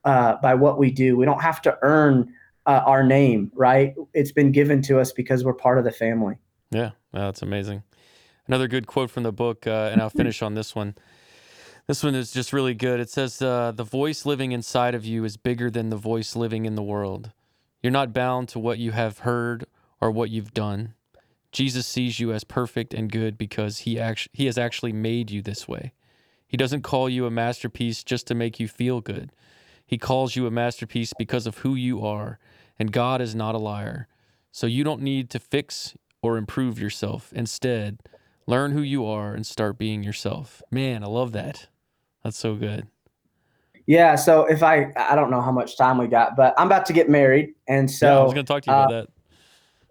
uh, 0.05 0.37
by 0.43 0.55
what 0.55 0.79
we 0.79 0.91
do. 0.91 1.17
We 1.17 1.27
don't 1.27 1.43
have 1.43 1.61
to 1.63 1.77
earn 1.83 2.33
uh, 2.67 2.83
our 2.87 3.03
name, 3.03 3.53
right? 3.55 3.95
It's 4.15 4.33
been 4.33 4.53
given 4.53 4.83
to 4.83 4.99
us 4.99 5.13
because 5.13 5.45
we're 5.45 5.55
part 5.55 5.79
of 5.79 5.85
the 5.85 5.93
family. 5.93 6.37
Yeah, 6.71 6.91
that's 7.13 7.43
amazing. 7.43 7.83
Another 8.47 8.69
good 8.69 8.87
quote 8.87 9.11
from 9.11 9.25
the 9.25 9.33
book, 9.33 9.67
uh, 9.67 9.91
and 9.93 10.01
I'll 10.01 10.11
finish 10.23 10.43
on 10.43 10.55
this 10.55 10.75
one. 10.75 10.95
This 11.91 12.05
one 12.05 12.15
is 12.15 12.31
just 12.31 12.53
really 12.53 12.75
good. 12.75 13.01
It 13.01 13.11
says, 13.11 13.43
uh, 13.43 13.73
The 13.73 13.83
voice 13.83 14.25
living 14.25 14.53
inside 14.53 14.95
of 14.95 15.05
you 15.05 15.25
is 15.25 15.37
bigger 15.37 15.69
than 15.73 15.91
the 15.91 15.97
voice 15.97 16.37
living 16.37 16.65
in 16.65 16.77
the 16.77 16.85
world. 16.85 17.33
You're 17.83 17.91
not 17.91 18.13
bound 18.13 18.49
to 18.51 18.61
what 18.61 18.79
you 18.79 18.93
have 18.93 19.19
heard 19.19 19.67
or 20.01 20.13
what 20.13 20.31
you've 20.31 20.55
done. 20.55 20.95
Jesus 21.51 21.89
sees 21.89 22.21
you 22.21 22.33
as 22.33 22.45
perfect 22.45 22.95
and 22.95 23.11
good 23.11 23.37
because 23.37 23.79
he, 23.79 23.99
actually, 23.99 24.31
he 24.35 24.47
has 24.47 24.57
actually 24.57 24.93
made 24.93 25.33
you 25.33 25.43
this 25.43 25.67
way. 25.67 25.93
He 26.47 26.57
doesn't 26.57 26.83
call 26.83 27.09
you 27.09 27.27
a 27.27 27.31
masterpiece 27.31 28.05
just 28.05 28.29
to 28.29 28.37
make 28.37 28.61
you 28.61 28.69
feel 28.69 29.01
good. 29.01 29.33
He 29.85 29.99
calls 29.99 30.37
you 30.37 30.47
a 30.47 30.51
masterpiece 30.53 31.13
because 31.19 31.45
of 31.45 31.59
who 31.59 31.75
you 31.75 32.07
are, 32.07 32.39
and 32.79 32.93
God 32.93 33.21
is 33.21 33.35
not 33.35 33.57
a 33.57 33.59
liar. 33.59 34.07
So 34.53 34.69
you 34.69 34.85
don't 34.85 35.03
need 35.03 35.29
to 35.31 35.41
fix 35.41 35.97
or 36.23 36.37
improve 36.37 36.79
yourself. 36.79 37.33
Instead, 37.33 37.99
learn 38.47 38.71
who 38.71 38.81
you 38.81 39.05
are 39.07 39.35
and 39.35 39.45
start 39.45 39.77
being 39.77 40.05
yourself. 40.05 40.63
Man, 40.71 41.03
I 41.03 41.09
love 41.09 41.33
that. 41.33 41.67
That's 42.23 42.39
so 42.39 42.55
good. 42.55 42.87
Yeah. 43.87 44.15
So 44.15 44.45
if 44.45 44.63
I, 44.63 44.93
I 44.97 45.15
don't 45.15 45.31
know 45.31 45.41
how 45.41 45.53
much 45.53 45.77
time 45.77 45.99
we 45.99 46.07
got, 46.07 46.37
but 46.37 46.55
I'm 46.59 46.67
about 46.67 46.87
to 46.87 46.93
get 46.93 47.09
married, 47.09 47.55
and 47.69 47.91
so 47.91 48.07
yeah, 48.07 48.19
I 48.19 48.23
was 48.23 48.35
going 48.35 48.47
to 48.47 48.53
talk 48.53 48.63
to 48.65 48.71
you 48.71 48.77
uh, 48.77 48.85
about 48.85 48.91
that. 48.91 49.09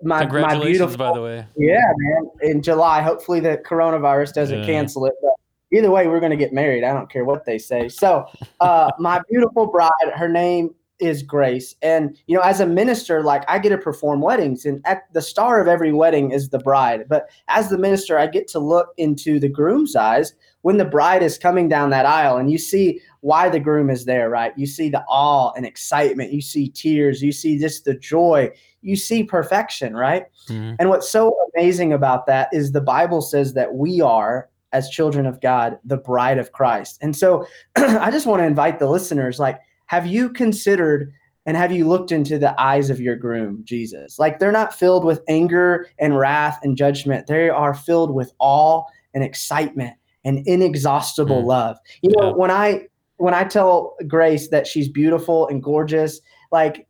My, 0.01 0.21
Congratulations, 0.21 0.63
my 0.63 0.71
beautiful, 0.71 0.97
by 0.97 1.13
the 1.13 1.21
way. 1.21 1.45
Yeah, 1.57 1.81
man. 1.97 2.29
In 2.41 2.61
July, 2.61 3.01
hopefully 3.01 3.41
the 3.41 3.61
coronavirus 3.65 4.33
doesn't 4.33 4.59
yeah. 4.59 4.65
cancel 4.65 5.05
it. 5.05 5.13
But 5.21 5.33
either 5.73 5.91
way, 5.91 6.07
we're 6.07 6.21
going 6.21 6.31
to 6.31 6.37
get 6.37 6.53
married. 6.53 6.85
I 6.85 6.93
don't 6.93 7.11
care 7.11 7.25
what 7.25 7.45
they 7.45 7.57
say. 7.57 7.89
So, 7.89 8.25
uh, 8.61 8.91
my 8.99 9.21
beautiful 9.29 9.67
bride, 9.67 9.91
her 10.15 10.29
name 10.29 10.73
is 10.99 11.23
Grace. 11.23 11.75
And, 11.81 12.17
you 12.27 12.35
know, 12.35 12.43
as 12.43 12.59
a 12.59 12.65
minister, 12.65 13.23
like 13.23 13.43
I 13.49 13.59
get 13.59 13.69
to 13.69 13.77
perform 13.77 14.21
weddings, 14.21 14.65
and 14.65 14.81
at 14.85 15.11
the 15.13 15.21
star 15.21 15.61
of 15.61 15.67
every 15.67 15.93
wedding 15.93 16.31
is 16.31 16.49
the 16.49 16.59
bride. 16.59 17.05
But 17.07 17.29
as 17.47 17.69
the 17.69 17.77
minister, 17.77 18.17
I 18.17 18.27
get 18.27 18.47
to 18.49 18.59
look 18.59 18.89
into 18.97 19.39
the 19.39 19.49
groom's 19.49 19.95
eyes 19.95 20.33
when 20.61 20.77
the 20.77 20.85
bride 20.85 21.23
is 21.23 21.37
coming 21.37 21.69
down 21.69 21.89
that 21.89 22.05
aisle 22.05 22.37
and 22.37 22.51
you 22.51 22.57
see 22.57 22.99
why 23.21 23.49
the 23.49 23.59
groom 23.59 23.89
is 23.89 24.05
there, 24.05 24.29
right? 24.29 24.51
You 24.57 24.65
see 24.65 24.89
the 24.89 25.03
awe 25.07 25.51
and 25.55 25.65
excitement, 25.65 26.33
you 26.33 26.41
see 26.41 26.69
tears, 26.69 27.21
you 27.21 27.31
see 27.31 27.57
just 27.57 27.85
the 27.85 27.93
joy, 27.93 28.51
you 28.81 28.95
see 28.95 29.23
perfection, 29.23 29.95
right? 29.95 30.25
Mm-hmm. 30.47 30.75
And 30.79 30.89
what's 30.89 31.09
so 31.09 31.35
amazing 31.55 31.93
about 31.93 32.25
that 32.27 32.49
is 32.51 32.71
the 32.71 32.81
Bible 32.81 33.21
says 33.21 33.53
that 33.53 33.73
we 33.73 34.01
are 34.01 34.49
as 34.71 34.89
children 34.89 35.25
of 35.25 35.41
God, 35.41 35.79
the 35.83 35.97
bride 35.97 36.37
of 36.37 36.51
Christ. 36.51 36.99
And 37.01 37.15
so 37.15 37.47
I 37.75 38.11
just 38.11 38.27
want 38.27 38.41
to 38.41 38.45
invite 38.45 38.79
the 38.79 38.89
listeners 38.89 39.39
like 39.39 39.59
have 39.89 40.05
you 40.05 40.29
considered 40.29 41.11
and 41.47 41.57
have 41.57 41.71
you 41.71 41.87
looked 41.87 42.11
into 42.11 42.37
the 42.37 42.59
eyes 42.61 42.91
of 42.91 43.01
your 43.01 43.15
groom, 43.15 43.61
Jesus? 43.63 44.19
Like 44.19 44.37
they're 44.37 44.51
not 44.51 44.77
filled 44.77 45.03
with 45.03 45.23
anger 45.27 45.87
and 45.97 46.15
wrath 46.15 46.59
and 46.61 46.77
judgment. 46.77 47.25
They 47.25 47.49
are 47.49 47.73
filled 47.73 48.13
with 48.13 48.31
awe 48.37 48.83
and 49.15 49.23
excitement 49.23 49.95
and 50.23 50.45
inexhaustible 50.45 51.41
mm. 51.41 51.45
love. 51.45 51.77
You 52.03 52.11
know, 52.15 52.33
when 52.33 52.51
I 52.51 52.85
when 53.17 53.33
I 53.33 53.45
tell 53.45 53.95
Grace 54.07 54.49
that 54.49 54.67
she's 54.67 54.87
beautiful 54.87 55.47
and 55.47 55.63
gorgeous, 55.63 56.21
like 56.51 56.87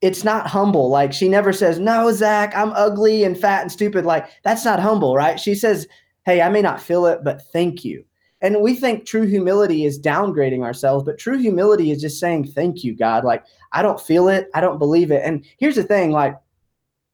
it's 0.00 0.24
not 0.24 0.46
humble. 0.46 0.88
Like 0.88 1.12
she 1.12 1.28
never 1.28 1.52
says, 1.52 1.78
"No, 1.78 2.10
Zach, 2.10 2.56
I'm 2.56 2.72
ugly 2.72 3.22
and 3.22 3.38
fat 3.38 3.60
and 3.60 3.70
stupid." 3.70 4.06
Like 4.06 4.30
that's 4.44 4.64
not 4.64 4.80
humble, 4.80 5.14
right? 5.14 5.38
She 5.38 5.54
says, 5.54 5.86
"Hey, 6.24 6.40
I 6.40 6.48
may 6.48 6.62
not 6.62 6.80
feel 6.80 7.04
it, 7.04 7.22
but 7.22 7.42
thank 7.52 7.84
you." 7.84 8.02
And 8.44 8.60
we 8.60 8.74
think 8.74 9.06
true 9.06 9.26
humility 9.26 9.86
is 9.86 9.98
downgrading 9.98 10.62
ourselves, 10.62 11.02
but 11.02 11.16
true 11.16 11.38
humility 11.38 11.90
is 11.90 12.02
just 12.02 12.20
saying, 12.20 12.48
Thank 12.48 12.84
you, 12.84 12.94
God. 12.94 13.24
Like, 13.24 13.42
I 13.72 13.80
don't 13.80 13.98
feel 13.98 14.28
it. 14.28 14.50
I 14.52 14.60
don't 14.60 14.78
believe 14.78 15.10
it. 15.10 15.22
And 15.24 15.46
here's 15.56 15.76
the 15.76 15.82
thing 15.82 16.10
like, 16.10 16.36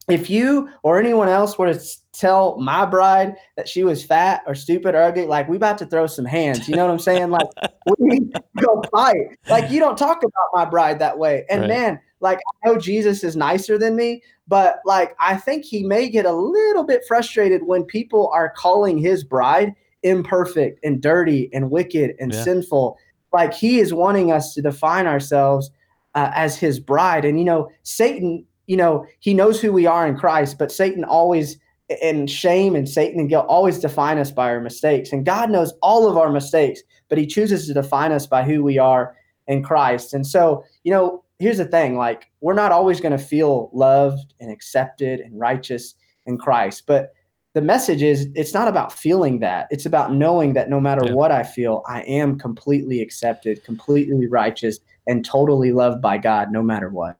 if 0.09 0.29
you 0.29 0.67
or 0.83 0.99
anyone 0.99 1.29
else 1.29 1.57
were 1.57 1.73
to 1.73 1.79
tell 2.11 2.57
my 2.57 2.85
bride 2.85 3.37
that 3.55 3.69
she 3.69 3.85
was 3.85 4.03
fat 4.03 4.43
or 4.45 4.53
stupid 4.53 4.93
or 4.93 5.03
ugly, 5.03 5.25
like 5.25 5.47
we 5.47 5.55
about 5.55 5.77
to 5.77 5.85
throw 5.85 6.05
some 6.05 6.25
hands. 6.25 6.67
You 6.67 6.75
know 6.75 6.85
what 6.85 6.91
I'm 6.91 6.99
saying? 6.99 7.29
Like 7.29 7.47
we 7.97 8.19
go 8.59 8.83
fight. 8.91 9.37
Like 9.49 9.71
you 9.71 9.79
don't 9.79 9.97
talk 9.97 10.23
about 10.23 10.49
my 10.53 10.65
bride 10.65 10.99
that 10.99 11.17
way. 11.17 11.45
And 11.49 11.61
right. 11.61 11.69
man, 11.69 11.99
like 12.19 12.39
I 12.39 12.67
know 12.67 12.77
Jesus 12.77 13.23
is 13.23 13.37
nicer 13.37 13.77
than 13.77 13.95
me, 13.95 14.21
but 14.49 14.81
like 14.83 15.15
I 15.17 15.37
think 15.37 15.63
he 15.63 15.83
may 15.83 16.09
get 16.09 16.25
a 16.25 16.33
little 16.33 16.83
bit 16.83 17.03
frustrated 17.07 17.63
when 17.63 17.85
people 17.85 18.29
are 18.33 18.49
calling 18.49 18.97
his 18.97 19.23
bride 19.23 19.75
imperfect 20.03 20.79
and 20.83 21.01
dirty 21.01 21.49
and 21.53 21.71
wicked 21.71 22.15
and 22.19 22.33
yeah. 22.33 22.43
sinful. 22.43 22.97
Like 23.33 23.53
he 23.53 23.79
is 23.79 23.93
wanting 23.93 24.31
us 24.31 24.53
to 24.53 24.61
define 24.61 25.07
ourselves 25.07 25.71
uh, 26.15 26.31
as 26.33 26.57
his 26.57 26.79
bride. 26.79 27.25
And, 27.25 27.39
you 27.39 27.45
know, 27.45 27.69
Satan, 27.83 28.45
you 28.67 28.77
know, 28.77 29.05
he 29.19 29.33
knows 29.33 29.61
who 29.61 29.71
we 29.71 29.85
are 29.85 30.07
in 30.07 30.17
Christ, 30.17 30.57
but 30.57 30.71
Satan 30.71 31.03
always, 31.03 31.57
and 32.01 32.29
shame 32.29 32.75
and 32.75 32.87
Satan 32.87 33.19
and 33.19 33.29
guilt 33.29 33.45
always 33.47 33.79
define 33.79 34.17
us 34.17 34.31
by 34.31 34.49
our 34.49 34.59
mistakes. 34.59 35.11
And 35.11 35.25
God 35.25 35.49
knows 35.49 35.73
all 35.81 36.09
of 36.09 36.17
our 36.17 36.31
mistakes, 36.31 36.81
but 37.09 37.17
he 37.17 37.25
chooses 37.25 37.67
to 37.67 37.73
define 37.73 38.11
us 38.11 38.27
by 38.27 38.43
who 38.43 38.63
we 38.63 38.77
are 38.77 39.15
in 39.47 39.63
Christ. 39.63 40.13
And 40.13 40.25
so, 40.25 40.63
you 40.83 40.91
know, 40.91 41.23
here's 41.39 41.57
the 41.57 41.65
thing 41.65 41.97
like, 41.97 42.29
we're 42.41 42.53
not 42.53 42.71
always 42.71 43.01
going 43.01 43.17
to 43.17 43.23
feel 43.23 43.69
loved 43.73 44.33
and 44.39 44.51
accepted 44.51 45.19
and 45.19 45.39
righteous 45.39 45.95
in 46.25 46.37
Christ, 46.37 46.83
but 46.85 47.13
the 47.53 47.61
message 47.61 48.01
is 48.01 48.29
it's 48.35 48.53
not 48.53 48.67
about 48.67 48.93
feeling 48.93 49.39
that. 49.39 49.67
It's 49.71 49.85
about 49.85 50.13
knowing 50.13 50.53
that 50.53 50.69
no 50.69 50.79
matter 50.79 51.05
Yeah. 51.05 51.13
what 51.13 51.31
I 51.31 51.43
feel, 51.43 51.83
I 51.87 52.01
am 52.03 52.37
completely 52.39 53.01
accepted, 53.01 53.63
completely 53.63 54.27
righteous, 54.27 54.79
and 55.07 55.25
totally 55.25 55.71
loved 55.71 56.01
by 56.01 56.17
God 56.17 56.51
no 56.51 56.61
matter 56.61 56.89
what. 56.89 57.17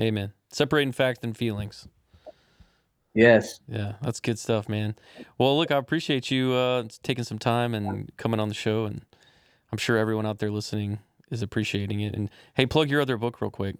Amen. 0.00 0.32
Separating 0.50 0.92
fact 0.92 1.24
and 1.24 1.36
feelings. 1.36 1.88
Yes. 3.14 3.60
Yeah, 3.66 3.94
that's 4.02 4.20
good 4.20 4.38
stuff, 4.38 4.68
man. 4.68 4.94
Well, 5.38 5.56
look, 5.56 5.70
I 5.70 5.78
appreciate 5.78 6.30
you 6.30 6.52
uh, 6.52 6.84
taking 7.02 7.24
some 7.24 7.38
time 7.38 7.74
and 7.74 8.14
coming 8.18 8.38
on 8.40 8.48
the 8.48 8.54
show, 8.54 8.84
and 8.84 9.00
I'm 9.72 9.78
sure 9.78 9.96
everyone 9.96 10.26
out 10.26 10.38
there 10.38 10.50
listening 10.50 10.98
is 11.30 11.40
appreciating 11.40 12.00
it. 12.00 12.14
And 12.14 12.28
hey, 12.54 12.66
plug 12.66 12.90
your 12.90 13.00
other 13.00 13.16
book 13.16 13.40
real 13.40 13.50
quick. 13.50 13.76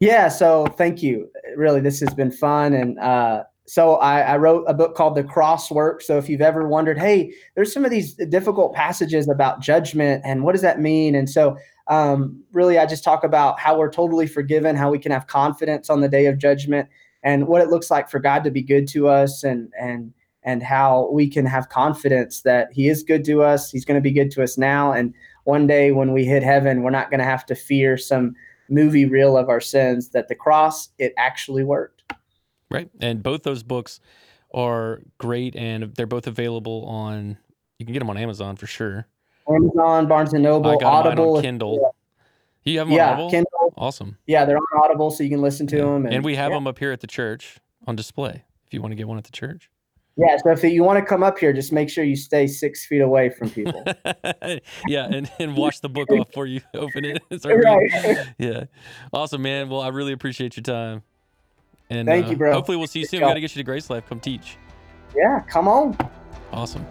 Yeah, 0.00 0.28
so 0.28 0.66
thank 0.66 1.04
you. 1.04 1.30
Really, 1.56 1.80
this 1.80 2.00
has 2.00 2.12
been 2.12 2.32
fun. 2.32 2.74
And 2.74 2.98
uh, 2.98 3.44
so 3.66 3.94
I, 3.96 4.20
I 4.20 4.36
wrote 4.36 4.64
a 4.68 4.74
book 4.74 4.94
called 4.94 5.14
The 5.14 5.24
Cross 5.24 5.70
Worked. 5.70 6.02
So 6.02 6.18
if 6.18 6.28
you've 6.28 6.42
ever 6.42 6.68
wondered, 6.68 6.98
hey, 6.98 7.32
there's 7.54 7.72
some 7.72 7.84
of 7.84 7.90
these 7.90 8.14
difficult 8.14 8.74
passages 8.74 9.28
about 9.28 9.60
judgment 9.60 10.22
and 10.24 10.44
what 10.44 10.52
does 10.52 10.60
that 10.62 10.80
mean? 10.80 11.14
And 11.14 11.30
so 11.30 11.56
um, 11.88 12.42
really, 12.52 12.78
I 12.78 12.86
just 12.86 13.04
talk 13.04 13.24
about 13.24 13.60
how 13.60 13.78
we're 13.78 13.90
totally 13.90 14.26
forgiven, 14.26 14.76
how 14.76 14.90
we 14.90 14.98
can 14.98 15.12
have 15.12 15.26
confidence 15.26 15.90
on 15.90 16.00
the 16.00 16.08
day 16.08 16.26
of 16.26 16.38
judgment, 16.38 16.88
and 17.22 17.46
what 17.46 17.62
it 17.62 17.68
looks 17.68 17.90
like 17.90 18.08
for 18.08 18.18
God 18.18 18.44
to 18.44 18.50
be 18.50 18.62
good 18.62 18.88
to 18.88 19.08
us, 19.08 19.44
and 19.44 19.70
and 19.78 20.12
and 20.42 20.62
how 20.62 21.10
we 21.10 21.28
can 21.28 21.44
have 21.46 21.68
confidence 21.68 22.42
that 22.42 22.68
He 22.72 22.88
is 22.88 23.02
good 23.02 23.24
to 23.26 23.42
us. 23.42 23.70
He's 23.70 23.84
going 23.84 23.96
to 23.96 24.02
be 24.02 24.12
good 24.12 24.30
to 24.32 24.42
us 24.42 24.56
now, 24.56 24.92
and 24.92 25.12
one 25.44 25.66
day 25.66 25.92
when 25.92 26.12
we 26.12 26.24
hit 26.24 26.42
heaven, 26.42 26.82
we're 26.82 26.90
not 26.90 27.10
going 27.10 27.20
to 27.20 27.26
have 27.26 27.44
to 27.46 27.54
fear 27.54 27.98
some 27.98 28.34
movie 28.70 29.04
reel 29.04 29.36
of 29.36 29.50
our 29.50 29.60
sins. 29.60 30.08
That 30.10 30.28
the 30.28 30.34
cross 30.34 30.88
it 30.98 31.12
actually 31.18 31.64
worked. 31.64 32.03
Right. 32.74 32.90
And 33.00 33.22
both 33.22 33.42
those 33.42 33.62
books 33.62 34.00
are 34.52 35.00
great, 35.18 35.56
and 35.56 35.94
they're 35.94 36.06
both 36.06 36.26
available 36.26 36.84
on. 36.86 37.38
You 37.78 37.86
can 37.86 37.92
get 37.92 37.98
them 38.00 38.10
on 38.10 38.16
Amazon 38.16 38.56
for 38.56 38.66
sure. 38.66 39.06
Amazon, 39.48 40.06
Barnes 40.06 40.32
and 40.32 40.42
Noble, 40.42 40.70
I 40.70 40.76
got 40.76 41.06
Audible. 41.06 41.26
mine 41.26 41.36
on 41.36 41.42
Kindle. 41.42 41.94
You 42.62 42.78
have 42.78 42.86
them 42.88 42.92
on 42.92 42.96
Yeah, 42.96 43.12
Audible? 43.12 43.30
Kindle. 43.30 43.74
Awesome. 43.76 44.16
Yeah, 44.26 44.44
they're 44.44 44.56
on 44.56 44.82
Audible, 44.82 45.10
so 45.10 45.22
you 45.22 45.28
can 45.30 45.42
listen 45.42 45.66
to 45.68 45.76
Yeah. 45.76 45.82
them. 45.82 46.06
And, 46.06 46.24
we 46.24 46.34
have 46.36 46.50
yeah. 46.50 46.56
them 46.56 46.66
up 46.66 46.78
here 46.78 46.92
at 46.92 47.00
the 47.00 47.06
church 47.06 47.58
on 47.86 47.94
display 47.96 48.44
if 48.66 48.72
you 48.72 48.80
want 48.80 48.92
to 48.92 48.96
get 48.96 49.06
one 49.06 49.18
at 49.18 49.24
the 49.24 49.32
church. 49.32 49.70
Yeah, 50.16 50.36
so 50.38 50.50
if 50.52 50.62
you 50.62 50.84
want 50.84 50.98
to 51.00 51.04
come 51.04 51.24
up 51.24 51.38
here, 51.38 51.52
just 51.52 51.72
make 51.72 51.90
sure 51.90 52.04
you 52.04 52.14
stay 52.16 52.46
six 52.46 52.86
feet 52.86 53.00
away 53.00 53.30
from 53.30 53.50
people. 53.50 53.84
yeah, 54.86 55.06
and, 55.06 55.28
and 55.40 55.56
wash 55.56 55.80
the 55.80 55.88
book 55.88 56.08
off 56.12 56.26
before 56.28 56.46
you 56.46 56.60
open 56.74 57.04
it. 57.04 57.20
Right. 57.44 58.28
Yeah. 58.38 58.64
Awesome, 59.12 59.42
man. 59.42 59.68
Well, 59.68 59.80
I 59.80 59.88
really 59.88 60.12
appreciate 60.12 60.56
your 60.56 60.62
time. 60.62 61.02
And 61.90 62.08
Thank 62.08 62.26
uh, 62.26 62.30
you, 62.30 62.36
bro. 62.36 62.52
Hopefully 62.52 62.76
we'll 62.76 62.86
see 62.86 63.00
you 63.00 63.06
soon. 63.06 63.18
We 63.18 63.22
job. 63.22 63.30
got 63.30 63.34
to 63.34 63.40
get 63.40 63.54
you 63.54 63.60
to 63.60 63.64
Grace 63.64 63.90
Life. 63.90 64.06
Come 64.08 64.20
teach. 64.20 64.56
yeah, 65.14 65.40
come 65.48 65.68
on. 65.68 65.96
Awesome. 66.52 66.86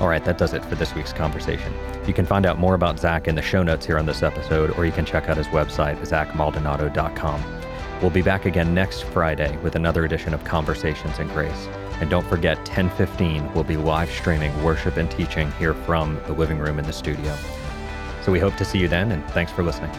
All 0.00 0.08
right, 0.08 0.24
that 0.24 0.38
does 0.38 0.54
it 0.54 0.64
for 0.64 0.76
this 0.76 0.94
week's 0.94 1.12
conversation. 1.12 1.74
You 2.06 2.14
can 2.14 2.24
find 2.24 2.46
out 2.46 2.58
more 2.58 2.74
about 2.74 2.98
Zach 2.98 3.28
in 3.28 3.34
the 3.34 3.42
show 3.42 3.62
notes 3.62 3.84
here 3.84 3.98
on 3.98 4.06
this 4.06 4.22
episode, 4.22 4.70
or 4.78 4.86
you 4.86 4.92
can 4.92 5.04
check 5.04 5.28
out 5.28 5.36
his 5.36 5.46
website, 5.48 5.98
zachmaldonado.com. 5.98 7.44
We'll 8.00 8.10
be 8.10 8.22
back 8.22 8.46
again 8.46 8.74
next 8.74 9.02
Friday 9.02 9.58
with 9.58 9.76
another 9.76 10.06
edition 10.06 10.32
of 10.32 10.42
Conversations 10.42 11.18
in 11.18 11.28
Grace. 11.28 11.68
And 12.00 12.08
don't 12.08 12.26
forget, 12.26 12.56
1015 12.60 13.52
will 13.52 13.64
be 13.64 13.76
live 13.76 14.10
streaming 14.10 14.64
worship 14.64 14.96
and 14.96 15.10
teaching 15.10 15.52
here 15.52 15.74
from 15.74 16.18
the 16.26 16.32
living 16.32 16.58
room 16.58 16.78
in 16.78 16.86
the 16.86 16.94
studio. 16.94 17.36
So 18.22 18.32
we 18.32 18.38
hope 18.38 18.56
to 18.56 18.64
see 18.64 18.78
you 18.78 18.88
then, 18.88 19.12
and 19.12 19.22
thanks 19.32 19.52
for 19.52 19.62
listening. 19.62 19.90